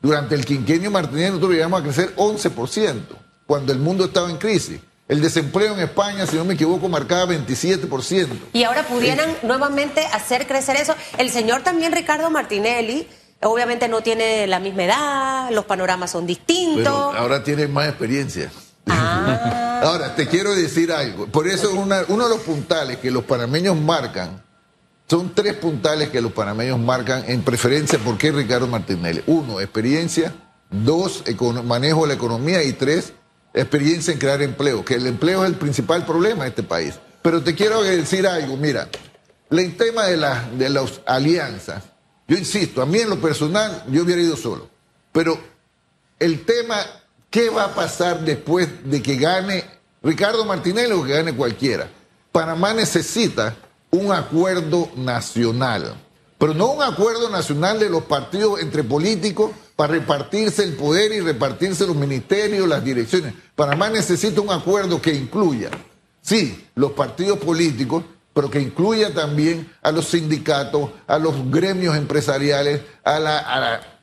Durante 0.00 0.34
el 0.34 0.46
quinquenio 0.46 0.90
Martínez 0.90 1.32
nosotros 1.32 1.52
llegamos 1.52 1.80
a 1.80 1.84
crecer 1.84 2.16
11%, 2.16 3.02
cuando 3.46 3.74
el 3.74 3.78
mundo 3.78 4.06
estaba 4.06 4.30
en 4.30 4.38
crisis. 4.38 4.80
El 5.06 5.20
desempleo 5.20 5.74
en 5.74 5.80
España, 5.80 6.26
si 6.26 6.36
no 6.36 6.46
me 6.46 6.54
equivoco, 6.54 6.88
marcaba 6.88 7.30
27%. 7.30 8.28
Y 8.54 8.64
ahora 8.64 8.84
pudieran 8.84 9.36
nuevamente 9.42 10.06
hacer 10.06 10.46
crecer 10.46 10.76
eso. 10.76 10.94
El 11.18 11.28
señor 11.28 11.62
también, 11.62 11.92
Ricardo 11.92 12.30
Martinelli, 12.30 13.06
obviamente 13.42 13.86
no 13.86 14.00
tiene 14.00 14.46
la 14.46 14.60
misma 14.60 14.84
edad, 14.84 15.50
los 15.50 15.66
panoramas 15.66 16.10
son 16.10 16.26
distintos. 16.26 17.14
ahora 17.14 17.44
tiene 17.44 17.68
más 17.68 17.88
experiencia. 17.88 18.50
Ah. 18.88 19.65
Ahora, 19.82 20.14
te 20.14 20.26
quiero 20.26 20.54
decir 20.54 20.92
algo. 20.92 21.26
Por 21.26 21.48
eso 21.48 21.72
uno 21.74 22.28
de 22.28 22.28
los 22.28 22.40
puntales 22.40 22.98
que 22.98 23.10
los 23.10 23.24
panameños 23.24 23.76
marcan, 23.76 24.42
son 25.08 25.32
tres 25.34 25.54
puntales 25.54 26.08
que 26.08 26.20
los 26.20 26.32
panameños 26.32 26.80
marcan 26.80 27.24
en 27.28 27.42
preferencia 27.42 27.98
por 27.98 28.18
qué 28.18 28.32
Ricardo 28.32 28.66
Martinelli. 28.66 29.22
Uno, 29.26 29.60
experiencia. 29.60 30.34
Dos, 30.68 31.22
manejo 31.64 32.02
de 32.02 32.08
la 32.08 32.14
economía. 32.14 32.62
Y 32.64 32.72
tres, 32.72 33.12
experiencia 33.54 34.12
en 34.12 34.18
crear 34.18 34.42
empleo. 34.42 34.84
Que 34.84 34.94
el 34.94 35.06
empleo 35.06 35.44
es 35.44 35.50
el 35.50 35.56
principal 35.56 36.04
problema 36.04 36.42
de 36.42 36.50
este 36.50 36.64
país. 36.64 36.94
Pero 37.22 37.40
te 37.40 37.54
quiero 37.54 37.82
decir 37.84 38.26
algo. 38.26 38.56
Mira, 38.56 38.88
el 39.50 39.76
tema 39.76 40.06
de, 40.06 40.16
de 40.58 40.70
las 40.70 41.00
alianzas. 41.06 41.84
Yo 42.26 42.36
insisto, 42.36 42.82
a 42.82 42.86
mí 42.86 42.98
en 42.98 43.10
lo 43.10 43.20
personal, 43.20 43.84
yo 43.88 44.02
hubiera 44.02 44.20
ido 44.20 44.36
solo. 44.36 44.68
Pero 45.12 45.38
el 46.18 46.44
tema 46.44 46.78
¿Qué 47.36 47.50
va 47.50 47.64
a 47.64 47.74
pasar 47.74 48.24
después 48.24 48.66
de 48.90 49.02
que 49.02 49.16
gane 49.16 49.62
Ricardo 50.02 50.42
Martinelli 50.46 50.92
o 50.92 51.04
que 51.04 51.12
gane 51.12 51.36
cualquiera? 51.36 51.86
Panamá 52.32 52.72
necesita 52.72 53.54
un 53.90 54.10
acuerdo 54.10 54.88
nacional, 54.96 56.02
pero 56.38 56.54
no 56.54 56.72
un 56.72 56.82
acuerdo 56.82 57.28
nacional 57.28 57.78
de 57.78 57.90
los 57.90 58.04
partidos 58.04 58.60
entre 58.60 58.82
políticos 58.82 59.50
para 59.76 59.92
repartirse 59.92 60.64
el 60.64 60.76
poder 60.76 61.12
y 61.12 61.20
repartirse 61.20 61.86
los 61.86 61.94
ministerios, 61.94 62.66
las 62.66 62.82
direcciones. 62.82 63.34
Panamá 63.54 63.90
necesita 63.90 64.40
un 64.40 64.50
acuerdo 64.50 65.02
que 65.02 65.12
incluya, 65.12 65.68
sí, 66.22 66.66
los 66.74 66.92
partidos 66.92 67.36
políticos, 67.36 68.02
pero 68.32 68.48
que 68.50 68.62
incluya 68.62 69.12
también 69.12 69.70
a 69.82 69.92
los 69.92 70.06
sindicatos, 70.06 70.88
a 71.06 71.18
los 71.18 71.50
gremios 71.50 71.98
empresariales, 71.98 72.80
a 73.04 73.20
la 73.20 73.95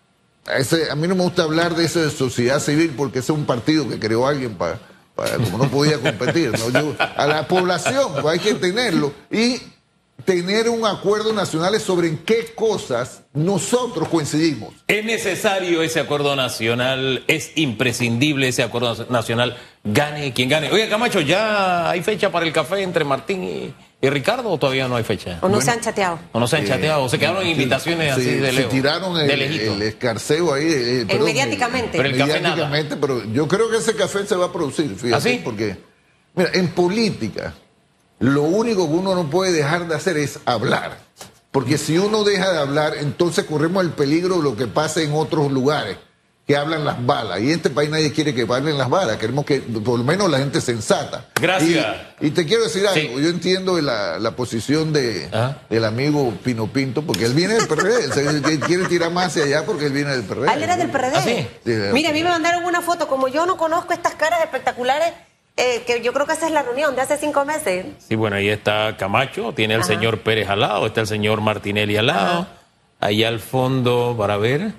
mí 0.95 1.07
no 1.07 1.15
me 1.15 1.23
gusta 1.23 1.43
hablar 1.43 1.75
de 1.75 1.85
eso 1.85 2.01
de 2.01 2.09
sociedad 2.09 2.59
civil 2.59 2.93
porque 2.97 3.19
ese 3.19 3.31
es 3.31 3.37
un 3.37 3.45
partido 3.45 3.87
que 3.87 3.99
creó 3.99 4.27
alguien 4.27 4.55
para, 4.55 4.79
como 5.15 5.57
no 5.57 5.69
podía 5.69 5.99
competir. 5.99 6.51
a 6.99 7.27
la 7.27 7.47
población 7.47 8.11
pues 8.21 8.25
hay 8.25 8.39
que 8.39 8.53
tenerlo 8.55 9.13
y 9.31 9.61
tener 10.25 10.69
un 10.69 10.85
acuerdo 10.85 11.33
nacional 11.33 11.79
sobre 11.79 12.07
en 12.07 12.17
qué 12.19 12.53
cosas 12.55 13.23
nosotros 13.33 14.07
coincidimos. 14.07 14.73
Es 14.87 15.03
necesario 15.03 15.81
ese 15.81 15.99
acuerdo 15.99 16.35
nacional, 16.35 17.23
es 17.27 17.51
imprescindible 17.55 18.47
ese 18.47 18.63
acuerdo 18.63 19.05
nacional, 19.09 19.57
gane 19.83 20.33
quien 20.33 20.49
gane. 20.49 20.71
Oye, 20.71 20.87
Camacho, 20.87 21.19
¿ya 21.19 21.89
hay 21.89 22.01
fecha 22.03 22.31
para 22.31 22.45
el 22.45 22.53
café 22.53 22.83
entre 22.83 23.03
Martín 23.03 23.43
y, 23.43 23.73
y 24.03 24.09
Ricardo 24.09 24.49
o 24.49 24.57
todavía 24.59 24.87
no 24.89 24.97
hay 24.97 25.03
fecha? 25.03 25.39
O 25.41 25.47
no 25.49 25.61
se 25.61 25.71
han 25.71 25.79
chateado. 25.79 26.19
O 26.33 26.39
no 26.39 26.45
se 26.47 26.57
han 26.57 26.65
chateado, 26.67 27.03
o 27.05 27.09
se 27.09 27.17
quedaron 27.17 27.41
en 27.43 27.47
invitaciones 27.51 28.13
Sí, 28.15 28.21
así 28.21 28.31
de 28.35 28.45
se 28.47 28.51
lejos. 28.53 28.71
tiraron 28.71 29.17
el, 29.17 29.31
el 29.31 29.81
escarceo 29.81 30.53
ahí. 30.53 30.65
eh, 30.67 31.05
perdón, 31.07 31.25
mediáticamente. 31.25 31.97
Pero 31.97 32.09
el 32.09 32.17
café 32.17 32.33
nada. 32.41 32.55
mediáticamente, 32.55 32.97
pero 32.97 33.23
yo 33.31 33.47
creo 33.47 33.69
que 33.71 33.77
ese 33.77 33.95
café 33.95 34.25
se 34.27 34.35
va 34.35 34.47
a 34.47 34.51
producir, 34.51 34.93
fíjate, 34.95 35.15
¿Ah, 35.15 35.21
sí? 35.21 35.41
porque, 35.43 35.77
mira, 36.35 36.49
en 36.53 36.67
política, 36.67 37.53
lo 38.19 38.43
único 38.43 38.87
que 38.87 38.93
uno 38.93 39.15
no 39.15 39.29
puede 39.29 39.53
dejar 39.53 39.87
de 39.87 39.95
hacer 39.95 40.17
es 40.17 40.39
hablar. 40.45 40.97
Porque 41.51 41.77
si 41.77 41.97
uno 41.97 42.23
deja 42.23 42.51
de 42.51 42.59
hablar, 42.59 42.95
entonces 42.99 43.45
corremos 43.45 43.83
el 43.83 43.91
peligro 43.91 44.37
de 44.37 44.43
lo 44.43 44.55
que 44.57 44.67
pasa 44.67 45.01
en 45.01 45.13
otros 45.13 45.51
lugares, 45.51 45.97
que 46.45 46.57
hablan 46.57 46.83
las 46.83 47.05
balas. 47.05 47.39
Y 47.39 47.45
en 47.45 47.51
este 47.51 47.69
país 47.69 47.89
nadie 47.89 48.11
quiere 48.11 48.35
que 48.35 48.41
hablen 48.41 48.77
las 48.77 48.89
balas, 48.89 49.15
queremos 49.17 49.45
que 49.45 49.61
por 49.61 49.97
lo 49.97 50.03
menos 50.03 50.29
la 50.29 50.39
gente 50.39 50.59
sensata. 50.59 51.27
Gracias. 51.39 51.85
Y, 52.19 52.27
y 52.27 52.31
te 52.31 52.45
quiero 52.45 52.63
decir 52.63 52.85
algo, 52.85 52.99
Sí. 53.17 53.23
yo 53.23 53.29
entiendo 53.29 53.79
la, 53.81 54.19
la 54.19 54.31
posición 54.31 54.91
de, 54.91 55.29
Ah. 55.31 55.57
del 55.69 55.85
amigo 55.85 56.33
Pino 56.43 56.67
Pinto, 56.67 57.01
porque 57.03 57.25
él 57.25 57.33
viene 57.33 57.53
del 57.53 57.67
PRD, 57.67 58.59
quiere 58.59 58.85
tirar 58.85 59.11
más 59.11 59.27
hacia 59.27 59.45
allá 59.45 59.65
porque 59.65 59.85
él 59.85 59.93
viene 59.93 60.11
del 60.11 60.23
PRD. 60.23 60.49
Ah, 60.49 60.53
él 60.55 60.63
era 60.63 60.75
del 60.75 60.89
PRD. 60.89 61.15
¿Ah, 61.15 61.21
sí? 61.21 61.47
Sí, 61.63 61.71
era- 61.71 61.93
Mira, 61.93 62.09
a 62.09 62.13
mí 62.13 62.23
me 62.23 62.29
mandaron 62.29 62.65
una 62.65 62.81
foto, 62.81 63.07
como 63.07 63.29
yo 63.29 63.45
no 63.45 63.55
conozco 63.55 63.93
estas 63.93 64.15
caras 64.15 64.41
espectaculares, 64.43 65.13
eh, 65.55 65.83
que 65.87 66.01
yo 66.01 66.11
creo 66.13 66.25
que 66.25 66.33
esa 66.33 66.47
es 66.47 66.51
la 66.51 66.63
reunión 66.63 66.93
de 66.95 67.01
hace 67.03 67.15
cinco 67.17 67.45
meses. 67.45 67.85
Sí, 68.05 68.15
bueno, 68.15 68.35
ahí 68.35 68.49
está 68.49 68.97
Camacho, 68.97 69.53
tiene 69.55 69.75
el 69.75 69.81
Ajá. 69.81 69.87
señor 69.89 70.19
Pérez 70.21 70.49
al 70.49 70.59
lado, 70.59 70.87
está 70.87 71.01
el 71.01 71.07
señor 71.07 71.39
Martinelli 71.41 71.95
al 71.95 72.07
lado, 72.07 72.47
allá 72.99 73.27
al 73.27 73.39
fondo, 73.39 74.15
para 74.17 74.35
ver, 74.37 74.73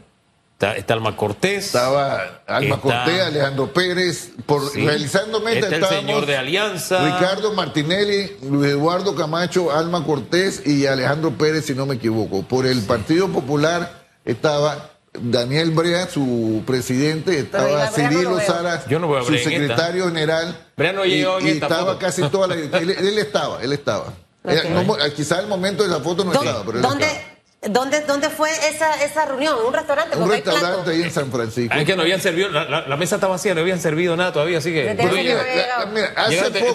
está, 0.55 0.77
está 0.77 0.95
Alma 0.95 1.17
Cortés. 1.17 1.67
Estaba 1.67 2.43
Alma 2.47 2.77
Está- 2.77 2.81
Cortés, 2.81 3.21
Alejandro 3.23 3.73
Pérez, 3.73 4.31
por, 4.47 4.69
Sí. 4.71 4.85
realizando 4.87 5.41
meta 5.41 5.69
Está 5.69 5.77
el 5.77 6.01
señor 6.01 6.27
de 6.27 6.37
Alianza. 6.37 7.05
Ricardo 7.05 7.53
Martinelli, 7.53 8.37
Luis 8.43 8.71
Eduardo 8.71 9.15
Camacho, 9.15 9.71
Alma 9.73 10.05
Cortés 10.05 10.67
y 10.67 10.87
Alejandro 10.87 11.33
Pérez, 11.33 11.67
si 11.67 11.75
no 11.75 11.87
me 11.87 11.97
equivoco. 11.97 12.43
Por 12.43 12.67
el 12.67 12.83
Partido 12.83 13.29
Popular 13.29 14.05
estaba 14.25 14.91
Daniel 15.13 15.71
Brea, 15.71 16.09
su 16.09 16.63
presidente, 16.67 17.39
estaba 17.39 17.87
no 17.87 17.93
Cirilo 17.93 18.31
lo 18.31 18.37
veo. 18.37 18.47
Sara, 18.47 18.85
Yo 18.89 18.99
no 18.99 19.07
su 19.25 19.33
en 19.33 19.45
secretario 19.45 20.07
general. 20.07 20.59
Brea 20.77 20.93
no 20.93 21.05
y, 21.05 21.11
llegó 21.11 21.41
y 21.41 21.51
esta 21.51 21.67
estaba 21.67 21.87
foto. 21.93 21.99
casi 22.01 22.23
toda 22.31 22.49
la... 22.49 22.55
Él, 22.79 22.91
él 22.91 23.19
estaba, 23.19 23.63
él 23.63 23.73
estaba. 23.73 24.13
Eh, 24.47 24.59
Ok. 24.65 24.71
no, 24.71 24.97
quizá 25.15 25.39
el 25.41 25.47
momento 25.47 25.85
de 25.85 25.89
la 25.89 26.01
foto 26.01 26.25
no 26.25 26.33
¿Dó- 26.33 26.43
estaba, 26.43 26.65
pero 26.65 26.79
él 26.79 26.83
¿Dónde, 26.83 27.05
estaba. 27.07 27.34
Dónde, 27.71 28.01
¿Dónde 28.03 28.31
fue 28.31 28.51
esa, 28.69 29.03
esa 29.05 29.25
reunión? 29.27 29.57
¿En 29.61 29.67
un 29.67 29.73
restaurante? 29.73 30.17
Un 30.17 30.29
restaurante 30.31 30.91
ahí 30.91 31.03
en 31.03 31.11
San 31.11 31.31
Francisco. 31.31 31.73
Ah, 31.75 31.81
es 31.81 31.87
que 31.87 31.97
no 31.97 32.03
habían 32.03 32.21
servido, 32.21 32.49
la, 32.51 32.65
la- 32.65 32.87
la 32.87 32.97
mesa 32.97 33.17
está 33.17 33.27
vacía, 33.27 33.55
no 33.55 33.61
habían 33.61 33.81
servido 33.81 34.17
nada 34.17 34.33
todavía, 34.33 34.59
así 34.59 34.73
que... 34.73 34.95
No 34.95 35.03
había 35.09 35.35
La- 35.79 35.87
mira, 35.87 36.13
hace 36.17 36.51
poco, 36.51 36.75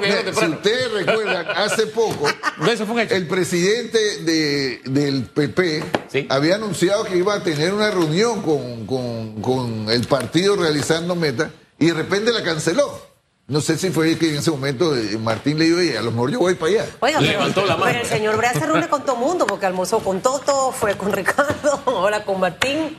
mira, 0.00 0.22
si 0.32 0.44
ustedes 0.46 0.92
recuerdan, 0.92 1.46
hace 1.56 1.86
poco, 1.88 2.28
No, 2.58 2.70
eso 2.70 2.84
fue 2.86 2.94
un 2.94 3.00
hecho. 3.00 3.14
el 3.14 3.26
presidente 3.26 3.98
de- 4.22 4.80
del 4.84 5.24
PP 5.24 5.84
Sí. 6.10 6.26
había 6.30 6.56
anunciado 6.56 7.04
que 7.04 7.16
iba 7.16 7.34
a 7.34 7.42
tener 7.42 7.72
una 7.72 7.90
reunión 7.90 8.42
con, 8.42 8.86
con- 8.86 9.40
con 9.42 9.86
el 9.90 10.06
partido 10.06 10.56
realizando 10.56 11.14
meta 11.14 11.50
y 11.78 11.86
de 11.86 11.94
repente 11.94 12.32
la 12.32 12.42
canceló. 12.42 13.09
No 13.50 13.60
sé 13.60 13.76
si 13.76 13.90
fue 13.90 14.16
que 14.16 14.30
en 14.30 14.36
ese 14.36 14.50
momento 14.52 14.96
eh, 14.96 15.18
Martín 15.18 15.58
le 15.58 15.64
dijo, 15.64 15.78
"Oye, 15.78 15.98
a 15.98 16.02
lo 16.02 16.12
mejor 16.12 16.30
yo 16.30 16.38
voy 16.38 16.54
para 16.54 16.72
allá. 16.72 16.86
Oiga, 17.00 17.18
pero, 17.18 17.32
Levantó 17.32 17.60
la 17.66 17.76
mano. 17.76 17.84
pero 17.92 17.98
el 18.00 18.06
señor 18.06 18.36
Brea 18.36 18.52
se 18.52 18.60
reúne 18.60 18.88
con 18.88 19.04
todo 19.04 19.16
mundo, 19.16 19.46
porque 19.46 19.66
almorzó 19.66 19.98
con 19.98 20.20
Toto, 20.20 20.70
fue 20.72 20.96
con 20.96 21.12
Ricardo, 21.12 21.82
ahora 21.86 22.24
con 22.24 22.38
Martín. 22.40 22.96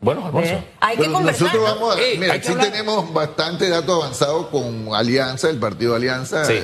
Bueno, 0.00 0.26
almuerzo. 0.26 0.52
Eh, 0.54 0.64
hay 0.80 0.96
que 0.98 1.10
conversar. 1.10 1.42
nosotros 1.48 1.68
¿no? 1.68 1.74
vamos 1.74 1.96
a, 1.96 2.00
Ey, 2.00 2.18
mira, 2.18 2.40
sí 2.42 2.50
hablar. 2.52 2.66
tenemos 2.70 3.12
bastante 3.14 3.68
datos 3.70 4.02
avanzados 4.04 4.46
con 4.48 4.94
Alianza, 4.94 5.48
el 5.50 5.56
partido 5.58 5.94
Alianza, 5.96 6.44
Sí. 6.44 6.60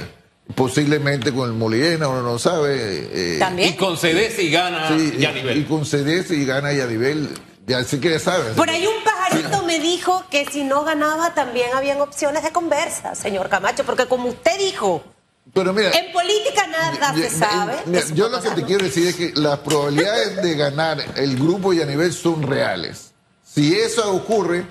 posiblemente 0.54 1.32
con 1.32 1.48
el 1.48 1.54
Molina, 1.56 2.08
uno 2.08 2.22
no 2.22 2.38
sabe. 2.38 2.76
eh, 3.10 3.37
También. 3.38 3.70
Y 3.70 3.76
concede 3.76 4.30
si 4.30 4.50
gana 4.50 4.88
Sí, 4.88 5.14
y, 5.18 5.26
nivel. 5.26 5.58
y 5.58 5.64
con 5.64 5.84
CDS 5.84 6.30
y 6.34 6.44
gana 6.44 6.72
Yanivel, 6.72 7.28
ya 7.66 7.82
sí 7.84 7.98
que 8.00 8.10
ya 8.10 8.18
saben. 8.18 8.54
Por 8.54 8.68
ahí 8.70 8.87
un 8.87 9.02
me 9.62 9.78
dijo 9.80 10.24
que 10.30 10.44
si 10.46 10.64
no 10.64 10.84
ganaba 10.84 11.34
también 11.34 11.68
habían 11.74 12.00
opciones 12.00 12.42
de 12.42 12.50
conversa, 12.52 13.14
señor 13.14 13.48
Camacho, 13.48 13.84
porque 13.84 14.06
como 14.06 14.28
usted 14.28 14.58
dijo, 14.58 15.02
Pero 15.52 15.72
mira, 15.72 15.90
en 15.92 16.12
política 16.12 16.66
nada 16.66 17.14
se 17.14 17.30
sabe. 17.30 17.74
mira, 17.86 18.04
yo 18.14 18.28
lo 18.28 18.40
que 18.42 18.50
te 18.50 18.64
quiero 18.64 18.84
decir 18.84 19.06
es 19.06 19.14
que 19.16 19.32
las 19.36 19.58
probabilidades 19.60 20.42
de 20.42 20.54
ganar 20.56 21.02
el 21.16 21.36
grupo 21.36 21.72
Yanivel 21.72 22.12
son 22.12 22.42
reales. 22.42 23.12
Si 23.44 23.74
eso 23.74 24.12
ocurre, 24.12 24.66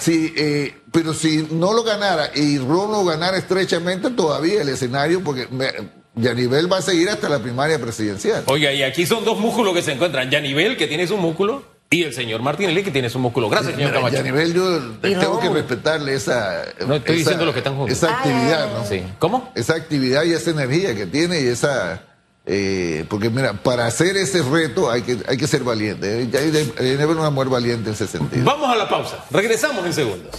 si, 0.00 0.34
eh, 0.36 0.74
pero 0.92 1.14
si 1.14 1.46
no 1.52 1.72
lo 1.72 1.84
ganara 1.84 2.30
y 2.34 2.58
Ron 2.58 2.90
lo 2.90 3.04
ganara 3.04 3.36
estrechamente, 3.36 4.10
todavía 4.10 4.62
el 4.62 4.68
escenario, 4.68 5.22
porque 5.22 5.46
me- 5.50 5.72
Yanivel 6.16 6.72
va 6.72 6.78
a 6.78 6.82
seguir 6.82 7.10
hasta 7.10 7.28
la 7.28 7.38
primaria 7.40 7.78
presidencial. 7.78 8.42
Oiga, 8.46 8.72
y 8.72 8.82
aquí 8.82 9.04
son 9.06 9.24
dos 9.24 9.38
músculos 9.38 9.74
que 9.74 9.82
se 9.82 9.92
encuentran. 9.92 10.30
Yanivel, 10.30 10.76
que 10.78 10.86
tiene 10.86 11.06
su 11.06 11.18
músculo, 11.18 11.62
y 11.88 12.02
el 12.02 12.12
señor 12.12 12.42
Martinelli, 12.42 12.82
que 12.82 12.90
tiene 12.90 13.08
su 13.08 13.18
músculo. 13.18 13.48
Gracias, 13.48 13.74
señor 13.74 13.90
Mira, 13.90 14.00
Camacho. 14.00 14.16
Yanivel, 14.16 14.52
yo 14.54 14.78
Y 15.08 15.14
tengo 15.14 15.38
que 15.40 15.48
respetarle 15.48 16.14
esa, 16.14 16.64
No, 16.86 16.94
estoy 16.96 17.14
esa- 17.14 17.30
diciendo 17.30 17.44
lo 17.44 17.52
que 17.52 17.58
están 17.60 17.76
juntos. 17.76 17.96
esa 17.96 18.10
actividad, 18.18 18.64
ay, 18.64 18.70
ay. 18.70 18.74
¿no? 18.82 18.86
Sí. 18.88 19.12
¿Cómo? 19.18 19.50
esa 19.54 19.74
actividad 19.76 20.24
y 20.24 20.32
esa 20.32 20.50
energía 20.50 20.94
que 20.96 21.06
tiene 21.06 21.40
y 21.40 21.46
esa 21.46 22.02
eh, 22.48 23.04
porque 23.08 23.28
mira 23.28 23.54
para 23.54 23.86
hacer 23.86 24.16
ese 24.16 24.40
reto 24.42 24.88
hay 24.88 25.02
que 25.02 25.18
hay 25.26 25.36
que 25.36 25.48
ser 25.48 25.64
valiente 25.64 26.12
hay, 26.18 26.26
que 26.28 27.02
haber 27.02 27.16
una 27.16 27.30
mujer 27.30 27.48
valiente 27.48 27.88
en 27.88 27.94
ese 27.94 28.06
sentido 28.06 28.44
Vamos 28.44 28.68
a 28.70 28.76
la 28.76 28.88
pausa. 28.88 29.24
Regresamos 29.32 29.84
en 29.84 29.92
segundos. 29.92 30.36